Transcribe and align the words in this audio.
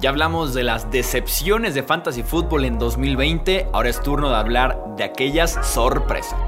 Ya 0.00 0.10
hablamos 0.10 0.54
de 0.54 0.62
las 0.62 0.92
decepciones 0.92 1.74
de 1.74 1.82
Fantasy 1.82 2.22
Football 2.22 2.64
en 2.66 2.78
2020, 2.78 3.70
ahora 3.72 3.88
es 3.88 4.00
turno 4.00 4.30
de 4.30 4.36
hablar 4.36 4.94
de 4.96 5.02
aquellas 5.02 5.58
sorpresas. 5.66 6.38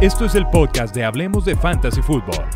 Esto 0.00 0.24
es 0.24 0.34
el 0.34 0.48
podcast 0.48 0.92
de 0.92 1.04
Hablemos 1.04 1.44
de 1.44 1.54
Fantasy 1.54 2.02
Football. 2.02 2.46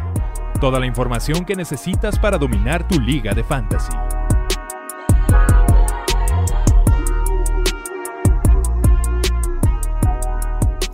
Toda 0.60 0.80
la 0.80 0.86
información 0.86 1.44
que 1.44 1.54
necesitas 1.54 2.18
para 2.18 2.36
dominar 2.36 2.88
tu 2.88 2.98
liga 3.00 3.32
de 3.32 3.44
fantasy. 3.44 3.92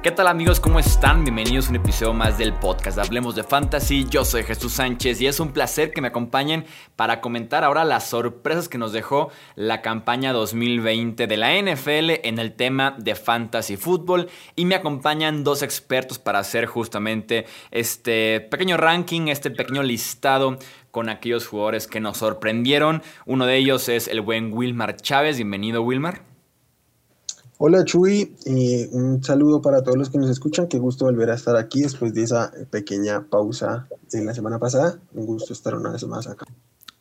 ¿Qué 0.03 0.11
tal 0.11 0.29
amigos? 0.29 0.61
¿Cómo 0.61 0.79
están? 0.79 1.25
Bienvenidos 1.25 1.67
a 1.67 1.71
un 1.71 1.77
episodio 1.77 2.15
más 2.15 2.39
del 2.39 2.55
podcast 2.55 2.97
Hablemos 2.97 3.35
de 3.35 3.45
Fantasy. 3.45 4.07
Yo 4.09 4.25
soy 4.25 4.45
Jesús 4.45 4.73
Sánchez 4.73 5.21
y 5.21 5.27
es 5.27 5.41
un 5.41 5.53
placer 5.53 5.93
que 5.93 6.01
me 6.01 6.09
acompañen 6.09 6.65
para 6.97 7.21
comentar 7.21 7.65
ahora 7.65 7.85
las 7.85 8.09
sorpresas 8.09 8.71
que 8.71 8.79
nos 8.79 8.95
dejó 8.95 9.31
la 9.57 9.83
campaña 9.83 10.33
2020 10.33 11.27
de 11.27 11.37
la 11.37 11.53
NFL 11.53 12.27
en 12.27 12.39
el 12.39 12.55
tema 12.55 12.95
de 12.97 13.15
Fantasy 13.15 13.77
Football. 13.77 14.31
Y 14.57 14.65
me 14.65 14.75
acompañan 14.75 15.45
dos 15.45 15.63
expertos 15.63 16.19
para 16.19 16.39
hacer 16.39 16.65
justamente 16.65 17.45
este 17.71 18.41
pequeño 18.41 18.79
ranking, 18.79 19.29
este 19.29 19.51
pequeño 19.51 19.83
listado 19.83 20.57
con 20.93 21.11
aquellos 21.11 21.47
jugadores 21.47 21.87
que 21.87 22.01
nos 22.01 22.17
sorprendieron. 22.17 23.03
Uno 23.27 23.45
de 23.45 23.59
ellos 23.59 23.91
es 23.91 24.09
el 24.09 24.23
buen 24.23 24.51
Wilmar 24.51 24.97
Chávez. 24.97 25.37
Bienvenido 25.37 25.83
Wilmar. 25.83 26.30
Hola 27.63 27.85
Chuy, 27.85 28.35
y 28.47 28.87
un 28.93 29.23
saludo 29.23 29.61
para 29.61 29.83
todos 29.83 29.99
los 29.99 30.09
que 30.09 30.17
nos 30.17 30.31
escuchan. 30.31 30.67
Qué 30.67 30.79
gusto 30.79 31.05
volver 31.05 31.29
a 31.29 31.35
estar 31.35 31.57
aquí 31.57 31.83
después 31.83 32.15
de 32.15 32.23
esa 32.23 32.51
pequeña 32.71 33.27
pausa 33.29 33.87
de 34.11 34.25
la 34.25 34.33
semana 34.33 34.59
pasada. 34.59 34.99
Un 35.13 35.27
gusto 35.27 35.53
estar 35.53 35.75
una 35.75 35.91
vez 35.91 36.07
más 36.07 36.27
acá. 36.27 36.47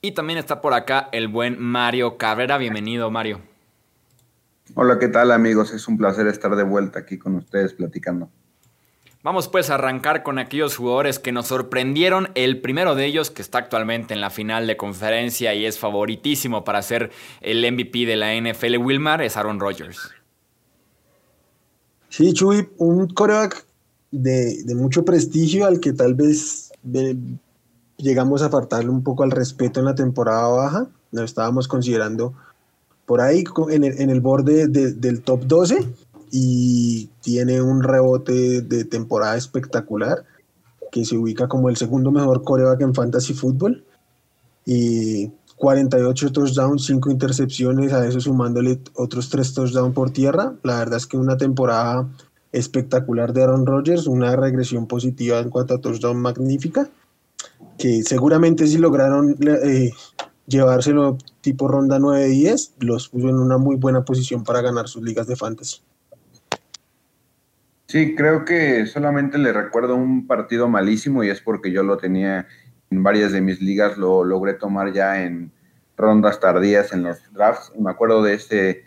Y 0.02 0.12
también 0.12 0.38
está 0.38 0.60
por 0.60 0.74
acá 0.74 1.08
el 1.14 1.30
buen 1.30 1.58
Mario 1.58 2.18
Cabrera. 2.18 2.58
Bienvenido, 2.58 3.10
Mario. 3.10 3.40
Hola, 4.76 5.00
¿qué 5.00 5.08
tal 5.08 5.32
amigos? 5.32 5.72
Es 5.72 5.88
un 5.88 5.98
placer 5.98 6.28
estar 6.28 6.54
de 6.54 6.64
vuelta 6.64 7.00
aquí 7.00 7.18
con 7.18 7.36
ustedes 7.36 7.72
platicando. 7.72 8.30
Vamos 9.24 9.48
pues 9.48 9.70
a 9.70 9.76
arrancar 9.76 10.24
con 10.24 10.40
aquellos 10.40 10.76
jugadores 10.76 11.20
que 11.20 11.32
nos 11.32 11.48
sorprendieron. 11.48 12.32
El 12.36 12.60
primero 12.60 12.96
de 12.96 13.06
ellos, 13.06 13.32
que 13.32 13.42
está 13.42 13.60
actualmente 13.60 14.14
en 14.14 14.20
la 14.20 14.30
final 14.30 14.68
de 14.68 14.76
conferencia 14.76 15.54
y 15.54 15.66
es 15.66 15.80
favoritísimo 15.80 16.66
para 16.66 16.82
ser 16.82 17.12
el 17.40 17.60
MVP 17.72 18.06
de 18.06 18.18
la 18.18 18.36
NFL 18.36 18.76
Wilmar, 18.76 19.22
es 19.22 19.38
Aaron 19.38 19.62
Rodgers. 19.62 20.19
Sí, 22.10 22.34
Chuy, 22.34 22.68
un 22.78 23.08
coreback 23.08 23.66
de, 24.12 24.64
mucho 24.76 25.06
prestigio 25.06 25.66
al 25.66 25.80
que 25.80 25.94
tal 25.94 26.16
vez 26.16 26.72
llegamos 27.98 28.42
a 28.42 28.46
apartarle 28.46 28.90
un 28.90 29.04
poco 29.04 29.24
al 29.24 29.32
respeto 29.32 29.80
en 29.80 29.86
la 29.86 29.96
temporada 29.96 30.48
baja. 30.48 30.88
Lo 31.12 31.24
estábamos 31.24 31.68
considerando 31.68 32.34
por 33.06 33.22
ahí 33.22 33.44
en 33.70 34.10
el, 34.10 34.22
borde 34.22 34.68
del 34.68 35.22
top 35.22 35.46
12 35.46 35.88
y 36.32 37.10
tiene 37.22 37.62
un 37.62 37.82
rebote 37.82 38.62
de 38.62 38.86
temporada 38.86 39.36
espectacular 39.36 40.26
que 40.92 41.06
se 41.06 41.18
ubica 41.18 41.48
como 41.48 41.70
el 41.70 41.78
segundo 41.78 42.12
mejor 42.12 42.44
coreback 42.44 42.82
en 42.82 42.94
fantasy 42.94 43.34
fútbol. 43.34 43.84
Y 44.66 45.32
48 45.60 46.32
touchdowns, 46.32 46.86
5 46.86 47.12
intercepciones, 47.12 47.92
a 47.92 48.08
eso 48.08 48.22
sumándole 48.22 48.80
otros 48.94 49.30
3 49.30 49.54
touchdowns 49.54 49.94
por 49.94 50.12
tierra. 50.12 50.54
La 50.64 50.80
verdad 50.80 50.98
es 50.98 51.06
que 51.06 51.18
una 51.18 51.36
temporada 51.36 52.08
espectacular 52.54 53.34
de 53.34 53.44
Aaron 53.44 53.66
Rodgers, 53.66 54.08
una 54.08 54.38
regresión 54.38 54.88
positiva 54.88 55.38
en 55.40 55.50
cuanto 55.50 55.74
a 55.74 55.82
touchdown 55.82 56.18
magnífica, 56.22 56.88
que 57.78 58.04
seguramente 58.04 58.68
si 58.68 58.78
lograron 58.78 59.36
eh, 59.42 59.92
llevárselo 60.48 61.18
tipo 61.42 61.68
ronda 61.68 62.00
9-10, 62.00 62.76
los 62.80 63.10
puso 63.10 63.28
en 63.28 63.36
una 63.36 63.58
muy 63.58 63.76
buena 63.76 64.06
posición 64.06 64.46
para 64.46 64.62
ganar 64.62 64.88
sus 64.88 65.04
ligas 65.04 65.28
de 65.28 65.36
fantasy. 65.36 65.82
Sí, 67.88 68.16
creo 68.16 68.46
que 68.46 68.86
solamente 68.86 69.38
le 69.38 69.52
recuerdo 69.52 69.96
un 69.96 70.26
partido 70.26 70.70
malísimo 70.70 71.24
y 71.26 71.30
es 71.30 71.42
porque 71.42 71.72
yo 71.74 71.84
lo 71.84 71.98
tenía 71.98 72.48
en 72.92 73.04
varias 73.04 73.32
de 73.32 73.42
mis 73.42 73.62
ligas 73.62 73.98
lo 73.98 74.24
logré 74.24 74.54
tomar 74.54 74.92
ya 74.94 75.22
en 75.22 75.52
rondas 75.96 76.40
tardías 76.40 76.94
en 76.94 77.04
los 77.04 77.20
drafts. 77.34 77.72
Me 77.78 77.92
acuerdo 77.92 78.24
de 78.24 78.34
este 78.34 78.84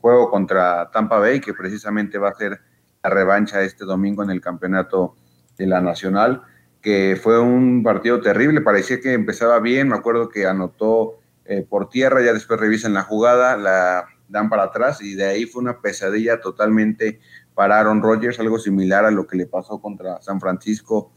juego 0.00 0.30
contra 0.30 0.90
Tampa 0.90 1.18
Bay, 1.18 1.40
que 1.40 1.54
precisamente 1.54 2.18
va 2.18 2.30
a 2.30 2.34
ser 2.34 2.60
la 3.02 3.10
revancha 3.10 3.62
este 3.62 3.84
domingo 3.84 4.22
en 4.22 4.30
el 4.30 4.40
campeonato 4.40 5.14
de 5.58 5.66
la 5.66 5.80
Nacional, 5.80 6.42
que 6.80 7.18
fue 7.22 7.38
un 7.38 7.82
partido 7.82 8.20
terrible, 8.20 8.60
parecía 8.60 9.00
que 9.00 9.12
empezaba 9.12 9.60
bien, 9.60 9.88
me 9.88 9.96
acuerdo 9.96 10.28
que 10.28 10.46
anotó 10.46 11.20
eh, 11.44 11.66
por 11.68 11.90
tierra, 11.90 12.22
ya 12.22 12.32
después 12.32 12.58
revisan 12.58 12.94
la 12.94 13.02
jugada, 13.02 13.56
la 13.56 14.06
dan 14.28 14.48
para 14.48 14.64
atrás 14.64 15.02
y 15.02 15.14
de 15.14 15.26
ahí 15.26 15.44
fue 15.44 15.62
una 15.62 15.80
pesadilla 15.80 16.40
totalmente 16.40 17.20
para 17.54 17.78
Aaron 17.78 18.02
Rodgers, 18.02 18.40
algo 18.40 18.58
similar 18.58 19.04
a 19.04 19.10
lo 19.10 19.26
que 19.26 19.36
le 19.36 19.46
pasó 19.46 19.80
contra 19.80 20.20
San 20.22 20.40
Francisco 20.40 21.12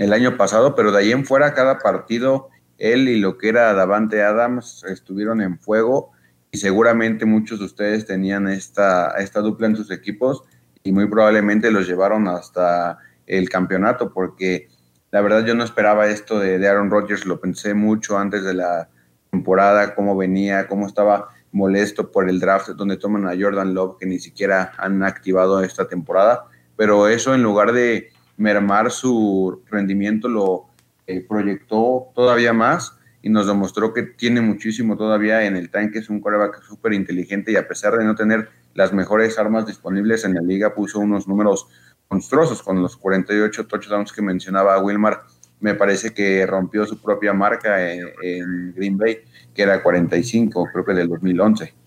el 0.00 0.14
año 0.14 0.38
pasado, 0.38 0.74
pero 0.74 0.92
de 0.92 0.98
ahí 0.98 1.12
en 1.12 1.26
fuera 1.26 1.52
cada 1.52 1.78
partido 1.78 2.48
él 2.78 3.06
y 3.06 3.20
lo 3.20 3.36
que 3.36 3.50
era 3.50 3.74
Davante 3.74 4.22
Adams 4.22 4.82
estuvieron 4.88 5.42
en 5.42 5.58
fuego 5.58 6.12
y 6.50 6.56
seguramente 6.56 7.26
muchos 7.26 7.58
de 7.58 7.66
ustedes 7.66 8.06
tenían 8.06 8.48
esta, 8.48 9.10
esta 9.18 9.40
dupla 9.40 9.66
en 9.66 9.76
sus 9.76 9.90
equipos 9.90 10.42
y 10.82 10.92
muy 10.92 11.06
probablemente 11.06 11.70
los 11.70 11.86
llevaron 11.86 12.28
hasta 12.28 12.96
el 13.26 13.50
campeonato 13.50 14.10
porque 14.14 14.70
la 15.10 15.20
verdad 15.20 15.44
yo 15.44 15.54
no 15.54 15.64
esperaba 15.64 16.08
esto 16.08 16.40
de, 16.40 16.58
de 16.58 16.66
Aaron 16.66 16.90
Rodgers, 16.90 17.26
lo 17.26 17.38
pensé 17.38 17.74
mucho 17.74 18.16
antes 18.16 18.42
de 18.42 18.54
la 18.54 18.88
temporada, 19.30 19.94
cómo 19.94 20.16
venía, 20.16 20.66
cómo 20.66 20.86
estaba 20.86 21.28
molesto 21.52 22.10
por 22.10 22.30
el 22.30 22.40
draft 22.40 22.70
donde 22.70 22.96
toman 22.96 23.26
a 23.26 23.38
Jordan 23.38 23.74
Love 23.74 23.98
que 24.00 24.06
ni 24.06 24.18
siquiera 24.18 24.72
han 24.78 25.02
activado 25.02 25.62
esta 25.62 25.88
temporada, 25.88 26.46
pero 26.76 27.06
eso 27.06 27.34
en 27.34 27.42
lugar 27.42 27.72
de 27.72 28.10
mermar 28.40 28.90
su 28.90 29.62
rendimiento, 29.70 30.26
lo 30.26 30.64
eh, 31.06 31.20
proyectó 31.28 32.10
todavía 32.14 32.54
más 32.54 32.96
y 33.20 33.28
nos 33.28 33.46
demostró 33.46 33.92
que 33.92 34.02
tiene 34.02 34.40
muchísimo 34.40 34.96
todavía 34.96 35.44
en 35.44 35.56
el 35.56 35.68
tanque, 35.68 35.98
es 35.98 36.08
un 36.08 36.22
coreback 36.22 36.62
súper 36.62 36.94
inteligente 36.94 37.52
y 37.52 37.56
a 37.56 37.68
pesar 37.68 37.98
de 37.98 38.04
no 38.04 38.14
tener 38.14 38.48
las 38.72 38.94
mejores 38.94 39.38
armas 39.38 39.66
disponibles 39.66 40.24
en 40.24 40.34
la 40.34 40.40
liga, 40.40 40.74
puso 40.74 41.00
unos 41.00 41.28
números 41.28 41.68
monstruosos 42.08 42.62
con 42.62 42.80
los 42.80 42.96
48 42.96 43.66
touchdowns 43.66 44.10
que 44.10 44.22
mencionaba 44.22 44.82
Wilmar. 44.82 45.20
Me 45.60 45.74
parece 45.74 46.14
que 46.14 46.46
rompió 46.46 46.86
su 46.86 46.98
propia 46.98 47.34
marca 47.34 47.92
en, 47.92 48.08
en 48.22 48.74
Green 48.74 48.96
Bay, 48.96 49.18
que 49.54 49.62
era 49.62 49.82
45, 49.82 50.70
creo 50.72 50.84
que 50.86 50.94
del 50.94 51.10
2011 51.10 51.79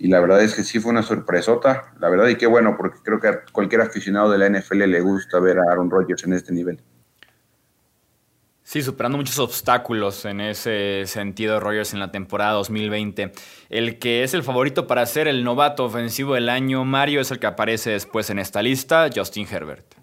y 0.00 0.08
la 0.08 0.18
verdad 0.18 0.42
es 0.42 0.54
que 0.54 0.64
sí 0.64 0.80
fue 0.80 0.92
una 0.92 1.02
sorpresota, 1.02 1.92
la 2.00 2.08
verdad, 2.08 2.28
y 2.28 2.36
qué 2.36 2.46
bueno, 2.46 2.74
porque 2.74 3.00
creo 3.04 3.20
que 3.20 3.28
a 3.28 3.44
cualquier 3.52 3.82
aficionado 3.82 4.30
de 4.30 4.38
la 4.38 4.48
NFL 4.48 4.78
le 4.86 5.00
gusta 5.02 5.38
ver 5.40 5.58
a 5.58 5.64
Aaron 5.70 5.90
Rodgers 5.90 6.24
en 6.24 6.32
este 6.32 6.54
nivel. 6.54 6.80
Sí, 8.62 8.80
superando 8.80 9.18
muchos 9.18 9.38
obstáculos 9.38 10.24
en 10.24 10.40
ese 10.40 11.02
sentido 11.04 11.60
Rodgers 11.60 11.92
en 11.92 12.00
la 12.00 12.10
temporada 12.10 12.52
2020. 12.52 13.32
El 13.68 13.98
que 13.98 14.22
es 14.22 14.32
el 14.32 14.42
favorito 14.42 14.86
para 14.86 15.04
ser 15.04 15.28
el 15.28 15.44
novato 15.44 15.84
ofensivo 15.84 16.34
del 16.34 16.48
año, 16.48 16.82
Mario, 16.86 17.20
es 17.20 17.30
el 17.30 17.38
que 17.38 17.48
aparece 17.48 17.90
después 17.90 18.30
en 18.30 18.38
esta 18.38 18.62
lista, 18.62 19.10
Justin 19.14 19.46
Herbert. 19.50 19.96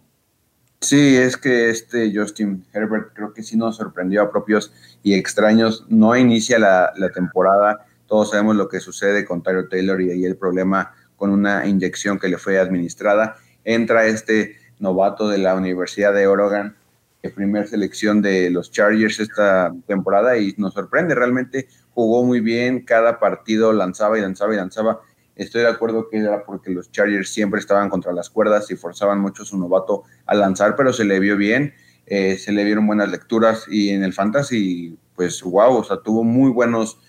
Sí, 0.79 1.17
es 1.17 1.37
que 1.37 1.71
este 1.71 2.11
Justin 2.15 2.63
Herbert 2.71 3.13
creo 3.15 3.33
que 3.33 3.41
sí 3.41 3.57
nos 3.57 3.77
sorprendió 3.77 4.21
a 4.21 4.29
propios 4.29 4.71
y 5.01 5.15
extraños. 5.15 5.87
No 5.89 6.15
inicia 6.15 6.59
la, 6.59 6.93
la 6.97 7.09
temporada 7.09 7.86
todos 8.07 8.31
sabemos 8.31 8.55
lo 8.55 8.69
que 8.69 8.79
sucede 8.79 9.25
con 9.25 9.43
Tyler 9.43 9.67
Taylor 9.69 10.01
y 10.01 10.11
ahí 10.11 10.25
el 10.25 10.37
problema 10.37 10.93
con 11.15 11.31
una 11.31 11.65
inyección 11.67 12.19
que 12.19 12.29
le 12.29 12.37
fue 12.37 12.59
administrada. 12.59 13.35
Entra 13.63 14.05
este 14.05 14.55
novato 14.79 15.27
de 15.27 15.39
la 15.39 15.55
Universidad 15.55 16.13
de 16.13 16.27
Oregon, 16.27 16.75
de 17.21 17.29
primera 17.29 17.65
selección 17.67 18.21
de 18.21 18.49
los 18.49 18.71
Chargers 18.71 19.19
esta 19.19 19.73
temporada 19.87 20.37
y 20.37 20.53
nos 20.57 20.73
sorprende. 20.73 21.15
Realmente 21.15 21.67
jugó 21.91 22.23
muy 22.23 22.39
bien, 22.39 22.85
cada 22.85 23.19
partido 23.19 23.73
lanzaba 23.73 24.17
y 24.17 24.21
lanzaba 24.21 24.53
y 24.53 24.57
lanzaba. 24.57 25.01
Estoy 25.35 25.61
de 25.61 25.67
acuerdo 25.67 26.09
que 26.09 26.17
era 26.17 26.45
porque 26.45 26.71
los 26.71 26.91
Chargers 26.91 27.29
siempre 27.29 27.59
estaban 27.59 27.89
contra 27.89 28.13
las 28.13 28.29
cuerdas 28.29 28.71
y 28.71 28.75
forzaban 28.75 29.19
mucho 29.19 29.43
a 29.43 29.45
su 29.45 29.57
novato 29.57 30.03
a 30.25 30.33
lanzar, 30.33 30.75
pero 30.75 30.93
se 30.93 31.05
le 31.05 31.19
vio 31.19 31.37
bien, 31.37 31.73
eh, 32.05 32.37
se 32.37 32.51
le 32.51 32.63
vieron 32.63 32.87
buenas 32.87 33.11
lecturas 33.11 33.65
y 33.67 33.89
en 33.89 34.03
el 34.03 34.13
fantasy, 34.13 34.97
pues 35.15 35.43
wow, 35.43 35.75
o 35.75 35.83
sea, 35.83 35.97
tuvo 35.97 36.23
muy 36.23 36.51
buenos 36.51 36.99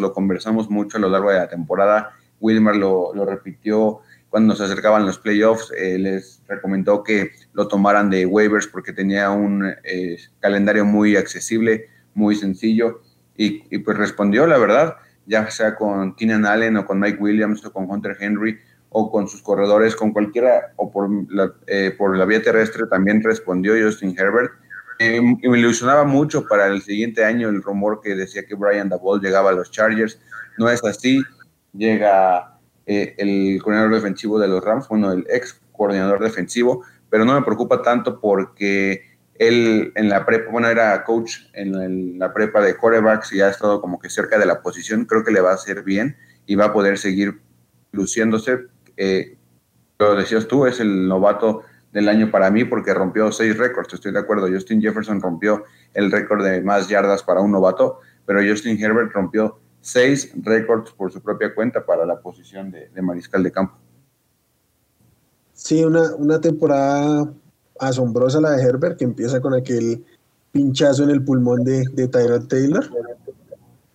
lo 0.00 0.12
conversamos 0.12 0.70
mucho 0.70 0.96
a 0.96 1.00
lo 1.00 1.08
largo 1.08 1.30
de 1.30 1.38
la 1.38 1.48
temporada. 1.48 2.12
Wilmer 2.40 2.76
lo, 2.76 3.12
repitió 3.24 4.00
cuando 4.28 4.52
nos 4.52 4.60
acercaban 4.60 5.06
los 5.06 5.18
playoffs, 5.18 5.72
eh, 5.76 5.98
les 5.98 6.42
recomendó 6.46 7.02
que 7.02 7.30
lo 7.52 7.68
tomaran 7.68 8.10
de 8.10 8.26
waivers 8.26 8.66
porque 8.66 8.92
tenía 8.92 9.30
un 9.30 9.64
eh, 9.84 10.18
calendario 10.40 10.84
muy 10.84 11.16
accesible, 11.16 11.88
muy 12.14 12.34
sencillo, 12.34 13.00
y, 13.38 13.78
pues 13.78 13.98
respondió, 13.98 14.46
la 14.46 14.56
verdad, 14.58 14.96
ya 15.26 15.50
sea 15.50 15.76
con 15.76 16.16
Keenan 16.16 16.46
Allen 16.46 16.78
o 16.78 16.86
con 16.86 16.98
Mike 16.98 17.18
Williams 17.20 17.64
o 17.66 17.72
con 17.72 17.90
Hunter 17.90 18.16
Henry 18.18 18.58
o 18.88 19.10
con 19.10 19.28
sus 19.28 19.42
corredores, 19.42 19.94
con 19.94 20.12
cualquiera, 20.12 20.72
o 20.76 20.90
por 20.90 21.10
la, 21.30 21.52
eh, 21.66 21.94
por 21.96 22.16
la 22.16 22.24
vía 22.24 22.40
terrestre 22.40 22.84
también 22.88 23.22
respondió 23.22 23.74
Justin 23.78 24.16
Herbert, 24.18 24.52
Eh, 24.98 25.20
me 25.20 25.58
ilusionaba 25.58 26.04
mucho 26.04 26.46
para 26.46 26.66
el 26.68 26.82
siguiente 26.82 27.24
año 27.24 27.48
el 27.48 27.62
rumor 27.62 28.00
que 28.02 28.14
decía 28.14 28.46
que 28.46 28.54
Brian 28.54 28.88
Dabol 28.88 29.20
llegaba 29.20 29.50
a 29.50 29.52
los 29.52 29.70
Chargers. 29.70 30.20
No 30.58 30.68
es 30.68 30.82
así. 30.84 31.22
Llega 31.72 32.58
eh, 32.86 33.14
el 33.18 33.60
coordinador 33.62 33.94
defensivo 33.94 34.38
de 34.38 34.48
los 34.48 34.64
Rams, 34.64 34.88
bueno, 34.88 35.12
el 35.12 35.26
ex 35.28 35.60
coordinador 35.72 36.22
defensivo, 36.22 36.84
pero 37.10 37.24
no 37.24 37.34
me 37.34 37.44
preocupa 37.44 37.82
tanto 37.82 38.20
porque 38.20 39.02
él 39.34 39.92
en 39.96 40.08
la 40.08 40.24
prepa, 40.24 40.50
bueno, 40.50 40.68
era 40.68 41.04
coach 41.04 41.38
en 41.52 42.18
la 42.18 42.32
prepa 42.32 42.62
de 42.62 42.76
corebacks 42.76 43.32
y 43.32 43.40
ha 43.40 43.50
estado 43.50 43.80
como 43.80 43.98
que 43.98 44.08
cerca 44.08 44.38
de 44.38 44.46
la 44.46 44.62
posición. 44.62 45.04
Creo 45.04 45.24
que 45.24 45.32
le 45.32 45.40
va 45.40 45.50
a 45.50 45.54
hacer 45.54 45.82
bien 45.82 46.16
y 46.46 46.54
va 46.54 46.66
a 46.66 46.72
poder 46.72 46.96
seguir 46.96 47.40
luciéndose. 47.92 48.66
Eh, 48.96 49.36
lo 49.98 50.14
decías 50.14 50.46
tú, 50.46 50.66
es 50.66 50.80
el 50.80 51.08
novato 51.08 51.64
del 51.96 52.10
año 52.10 52.30
para 52.30 52.50
mí 52.50 52.62
porque 52.62 52.92
rompió 52.92 53.32
seis 53.32 53.56
récords, 53.56 53.94
estoy 53.94 54.12
de 54.12 54.18
acuerdo. 54.18 54.48
Justin 54.52 54.82
Jefferson 54.82 55.18
rompió 55.18 55.64
el 55.94 56.12
récord 56.12 56.44
de 56.44 56.60
más 56.60 56.90
yardas 56.90 57.22
para 57.22 57.40
un 57.40 57.50
novato, 57.50 58.00
pero 58.26 58.40
Justin 58.46 58.78
Herbert 58.78 59.12
rompió 59.12 59.58
seis 59.80 60.30
récords 60.42 60.92
por 60.92 61.10
su 61.10 61.22
propia 61.22 61.54
cuenta 61.54 61.86
para 61.86 62.04
la 62.04 62.20
posición 62.20 62.70
de, 62.70 62.90
mariscal 63.00 63.42
de 63.42 63.50
campo. 63.50 63.78
Sí, 65.54 65.82
una, 65.82 66.14
una 66.16 66.38
temporada 66.38 67.32
asombrosa 67.80 68.42
la 68.42 68.50
de 68.50 68.62
Herbert, 68.62 68.98
que 68.98 69.04
empieza 69.04 69.40
con 69.40 69.54
aquel 69.54 70.04
pinchazo 70.52 71.04
en 71.04 71.10
el 71.10 71.24
pulmón 71.24 71.64
de, 71.64 71.82
de 71.94 72.08
Tyrod 72.08 72.46
Taylor. 72.46 72.84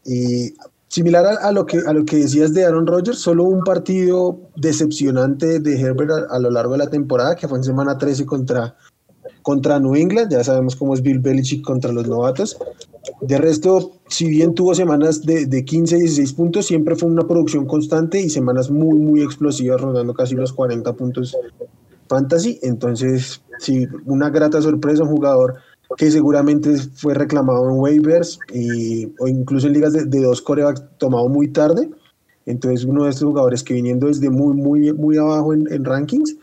Y 0.06 0.56
Similar 0.92 1.38
a, 1.42 1.54
lo 1.54 1.66
que, 1.66 1.78
a 1.88 1.94
lo 1.94 2.04
que 2.04 2.18
decías 2.18 2.54
de 2.54 2.66
Aaron 2.66 2.86
Rodgers, 2.86 3.18
solo 3.18 3.46
un 3.46 3.64
partido 3.64 4.42
decepcionante 4.58 5.62
de 5.62 5.80
Herbert 5.80 6.12
a, 6.30 6.38
lo 6.38 6.52
largo 6.52 6.74
de 6.74 6.80
la 6.80 6.90
temporada, 6.90 7.34
que 7.38 7.48
fue 7.48 7.60
en 7.60 7.64
semana 7.64 7.98
13 7.98 8.26
contra, 8.26 8.76
contra 9.42 9.80
New 9.80 9.96
England. 9.96 10.34
Ya 10.34 10.44
sabemos 10.44 10.76
cómo 10.76 10.94
es 10.94 11.02
Bill 11.02 11.20
Belichick 11.20 11.64
contra 11.64 11.94
los 11.94 12.10
novatos. 12.10 12.58
De 13.22 13.38
resto, 13.38 13.94
si 14.10 14.28
bien 14.28 14.54
tuvo 14.54 14.76
semanas 14.76 15.22
de, 15.22 15.46
de 15.46 15.64
15 15.64 15.96
y 15.96 16.00
16 16.02 16.34
puntos, 16.34 16.66
siempre 16.66 16.98
fue 16.98 17.08
una 17.08 17.26
producción 17.26 17.66
constante 17.68 18.20
y 18.20 18.30
semanas 18.30 18.70
muy, 18.70 19.00
muy 19.00 19.22
explosivas, 19.22 19.80
rodando 19.80 20.14
casi 20.14 20.36
los 20.36 20.52
40 20.52 20.92
puntos 20.92 21.38
fantasy. 22.10 22.60
Entonces, 22.64 23.42
sí, 23.60 23.88
una 24.04 24.30
grata 24.30 24.62
sorpresa, 24.62 25.04
un 25.04 25.10
jugador 25.12 25.56
que 25.98 26.12
seguramente 26.12 26.76
fue 26.96 27.14
reclamado 27.14 27.70
en 27.70 27.80
waivers 27.80 28.40
y, 28.54 29.06
o 29.20 29.28
incluso 29.28 29.68
en 29.68 29.74
ligas 29.74 29.94
de, 29.94 30.22
dos 30.22 30.42
corebacks 30.42 30.84
tomado 30.98 31.28
muy 31.28 31.48
tarde. 31.48 31.90
Entonces 32.46 32.86
uno 32.86 33.04
de 33.04 33.12
estos 33.12 33.28
jugadores 33.28 33.64
que 33.64 33.74
viniendo 33.74 34.08
desde 34.08 34.30
muy, 34.30 34.54
muy, 34.56 34.94
muy 34.94 35.18
abajo 35.18 35.54
en, 35.54 35.86
rankings, 35.86 36.36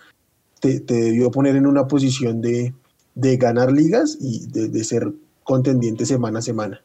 te, 0.60 0.80
debió 0.80 1.30
poner 1.30 1.56
en 1.56 1.66
una 1.66 1.86
posición 1.86 2.40
de, 2.40 2.74
de 3.14 3.36
ganar 3.36 3.72
ligas 3.72 4.16
y 4.20 4.46
de, 4.48 4.68
de 4.68 4.84
ser 4.84 5.12
contendiente 5.44 6.06
semana 6.06 6.40
a 6.40 6.42
semana. 6.42 6.82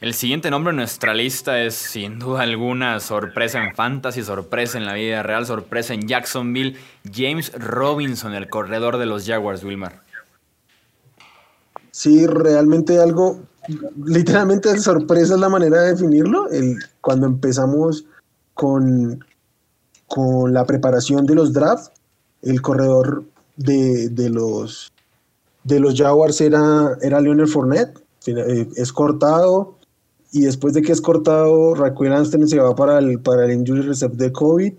El 0.00 0.14
siguiente 0.14 0.50
nombre 0.50 0.70
en 0.70 0.76
nuestra 0.76 1.12
lista 1.12 1.62
es 1.62 1.74
sin 1.74 2.18
duda 2.18 2.40
alguna 2.40 3.00
sorpresa 3.00 3.62
en 3.62 3.74
fantasy, 3.74 4.22
sorpresa 4.22 4.78
en 4.78 4.86
la 4.86 4.94
vida 4.94 5.22
real, 5.22 5.44
sorpresa 5.44 5.92
en 5.92 6.08
Jacksonville. 6.08 6.78
James 7.12 7.52
Robinson, 7.52 8.32
el 8.32 8.48
corredor 8.48 8.96
de 8.96 9.04
los 9.04 9.26
Jaguars, 9.26 9.62
Wilmar. 9.62 10.02
Sí, 11.90 12.26
realmente 12.26 12.98
algo, 12.98 13.40
literalmente 14.06 14.78
sorpresa 14.78 15.34
es 15.34 15.40
la 15.40 15.50
manera 15.50 15.82
de 15.82 15.90
definirlo. 15.90 16.46
Cuando 17.02 17.26
empezamos 17.26 18.06
con, 18.54 19.22
con 20.06 20.54
la 20.54 20.64
preparación 20.64 21.26
de 21.26 21.34
los 21.34 21.52
drafts, 21.52 21.90
el 22.40 22.62
corredor 22.62 23.22
de, 23.56 24.08
de 24.08 24.30
los, 24.30 24.90
de 25.64 25.78
los 25.78 25.94
Jaguars 25.94 26.40
era, 26.40 26.96
era 27.02 27.20
Leonard 27.20 27.48
Fournette, 27.48 28.02
eh, 28.26 28.66
es 28.76 28.92
cortado 28.94 29.76
y 30.32 30.42
después 30.42 30.74
de 30.74 30.82
que 30.82 30.92
es 30.92 31.00
cortado, 31.00 31.74
Raquel 31.74 32.12
Anston 32.12 32.46
se 32.46 32.58
va 32.58 32.74
para 32.74 32.98
el, 32.98 33.20
para 33.20 33.46
el 33.46 33.52
injury 33.52 33.82
reserve 33.82 34.16
de 34.16 34.32
COVID. 34.32 34.72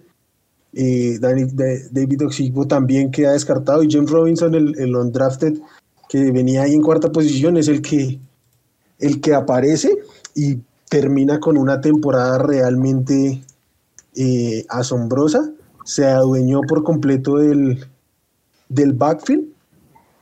Y 0.73 1.17
David 1.17 2.25
Oxigbo 2.25 2.65
también 2.65 3.11
queda 3.11 3.33
descartado. 3.33 3.83
Y 3.83 3.91
James 3.91 4.09
Robinson, 4.09 4.55
el, 4.55 4.79
el 4.79 4.95
undrafted, 4.95 5.59
que 6.07 6.31
venía 6.31 6.63
ahí 6.63 6.73
en 6.73 6.81
cuarta 6.81 7.11
posición, 7.11 7.57
es 7.57 7.67
el 7.67 7.81
que, 7.81 8.19
el 8.99 9.19
que 9.19 9.33
aparece 9.33 9.97
y 10.35 10.59
termina 10.89 11.39
con 11.39 11.57
una 11.57 11.81
temporada 11.81 12.37
realmente 12.37 13.43
eh, 14.15 14.65
asombrosa. 14.69 15.51
Se 15.83 16.05
adueñó 16.05 16.61
por 16.61 16.83
completo 16.83 17.37
del, 17.37 17.85
del 18.69 18.93
backfield 18.93 19.50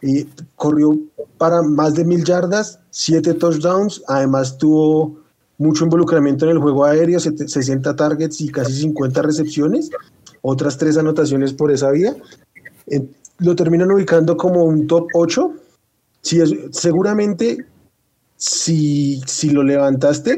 y 0.02 0.26
corrió 0.56 0.98
para 1.38 1.62
más 1.62 1.96
de 1.96 2.06
mil 2.06 2.24
yardas, 2.24 2.80
siete 2.90 3.34
touchdowns, 3.34 4.04
además 4.08 4.58
tuvo 4.58 5.20
mucho 5.58 5.84
involucramiento 5.84 6.46
en 6.46 6.52
el 6.52 6.60
juego 6.60 6.86
aéreo, 6.86 7.20
60 7.20 7.96
targets 7.96 8.42
y 8.42 8.50
casi 8.50 8.74
50 8.74 9.22
recepciones, 9.22 9.90
otras 10.42 10.78
tres 10.78 10.98
anotaciones 10.98 11.54
por 11.54 11.72
esa 11.72 11.92
vía. 11.92 12.16
Lo 13.40 13.56
terminan 13.56 13.92
ubicando 13.92 14.36
como 14.36 14.64
un 14.64 14.88
top 14.88 15.08
8. 15.14 15.54
Si 16.22 16.40
seguramente, 16.72 17.66
si, 18.36 19.22
si 19.26 19.50
lo 19.50 19.64
levantaste, 19.64 20.38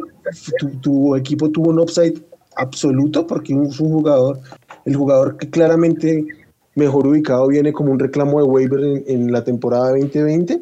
tu, 0.81 1.16
equipo 1.16 1.50
tuvo 1.50 1.69
un 1.69 1.80
upside 1.80 2.22
absoluto 2.56 3.25
porque 3.25 3.54
un 3.54 3.72
jugador, 3.72 4.40
el 4.86 4.96
jugador 4.96 5.38
que 5.38 5.50
claramente 5.50 6.25
mejor 6.75 7.07
ubicado 7.07 7.47
viene 7.47 7.73
como 7.73 7.91
un 7.91 8.00
reclamo 8.00 8.39
de 8.39 8.47
waiver 8.47 9.03
en, 9.07 9.31
la 9.31 9.44
temporada 9.44 9.89
2020. 9.91 10.62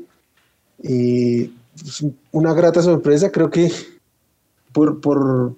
Y 0.84 1.52
una 2.32 2.54
grata 2.54 2.82
sorpresa, 2.82 3.32
creo 3.32 3.50
que 3.50 3.72
por, 4.72 5.02
por, 5.02 5.56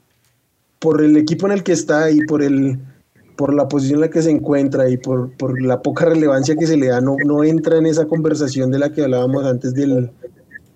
por 0.80 1.02
el 1.02 1.18
equipo 1.18 1.46
en 1.48 1.54
el 1.54 1.64
que 1.64 1.74
está 1.74 2.10
y 2.12 2.22
por 2.22 2.42
el 2.44 2.80
por 3.42 3.56
la 3.56 3.68
posición 3.68 3.96
en 3.96 4.02
la 4.02 4.10
que 4.12 4.22
se 4.22 4.30
encuentra 4.30 4.88
y 4.88 4.98
por, 4.98 5.36
por 5.36 5.60
la 5.60 5.82
poca 5.82 6.06
relevancia 6.06 6.56
que 6.56 6.68
se 6.68 6.78
le 6.78 6.90
da, 6.90 7.02
no, 7.02 7.16
no 7.26 7.44
entra 7.44 7.78
en 7.78 7.88
esa 7.88 8.06
conversación 8.06 8.70
de 8.70 8.78
la 8.78 8.92
que 8.92 9.02
hablábamos 9.02 9.46
antes 9.46 9.74
del, 9.74 10.12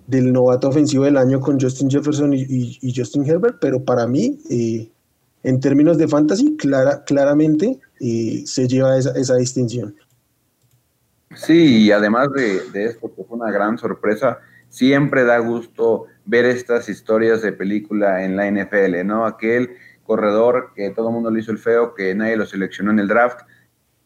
del 0.07 0.33
novato 0.33 0.69
ofensivo 0.69 1.03
del 1.03 1.17
año 1.17 1.39
con 1.39 1.59
Justin 1.59 1.91
Jefferson 1.91 2.33
y, 2.33 2.77
y, 2.81 2.93
Justin 2.95 3.23
Herbert, 3.29 3.57
pero 3.61 3.83
para 3.83 4.07
mí, 4.07 4.39
eh, 4.49 4.89
en 5.45 5.59
términos 5.59 5.97
de 5.97 6.07
fantasy, 6.07 6.57
clara, 6.57 7.03
claramente 7.05 7.79
eh, 7.99 8.43
se 8.45 8.67
lleva 8.67 8.97
esa, 8.97 9.11
esa, 9.11 9.35
distinción. 9.35 9.95
Sí, 11.35 11.83
y 11.83 11.91
además 11.91 12.29
de, 12.33 12.69
de 12.71 12.85
esto, 12.85 13.13
que 13.15 13.23
fue 13.23 13.37
una 13.37 13.51
gran 13.51 13.77
sorpresa, 13.77 14.39
siempre 14.69 15.23
da 15.23 15.37
gusto 15.37 16.05
ver 16.25 16.45
estas 16.45 16.89
historias 16.89 17.41
de 17.41 17.53
película 17.53 18.23
en 18.23 18.35
la 18.35 18.49
NFL, 18.49 19.05
¿no? 19.05 19.25
Aquel 19.25 19.69
corredor 20.03 20.71
que 20.75 20.89
todo 20.89 21.09
el 21.09 21.13
mundo 21.13 21.31
le 21.31 21.39
hizo 21.39 21.51
el 21.51 21.57
feo, 21.57 21.93
que 21.93 22.13
nadie 22.15 22.37
lo 22.37 22.45
seleccionó 22.45 22.91
en 22.91 22.99
el 22.99 23.07
draft, 23.07 23.39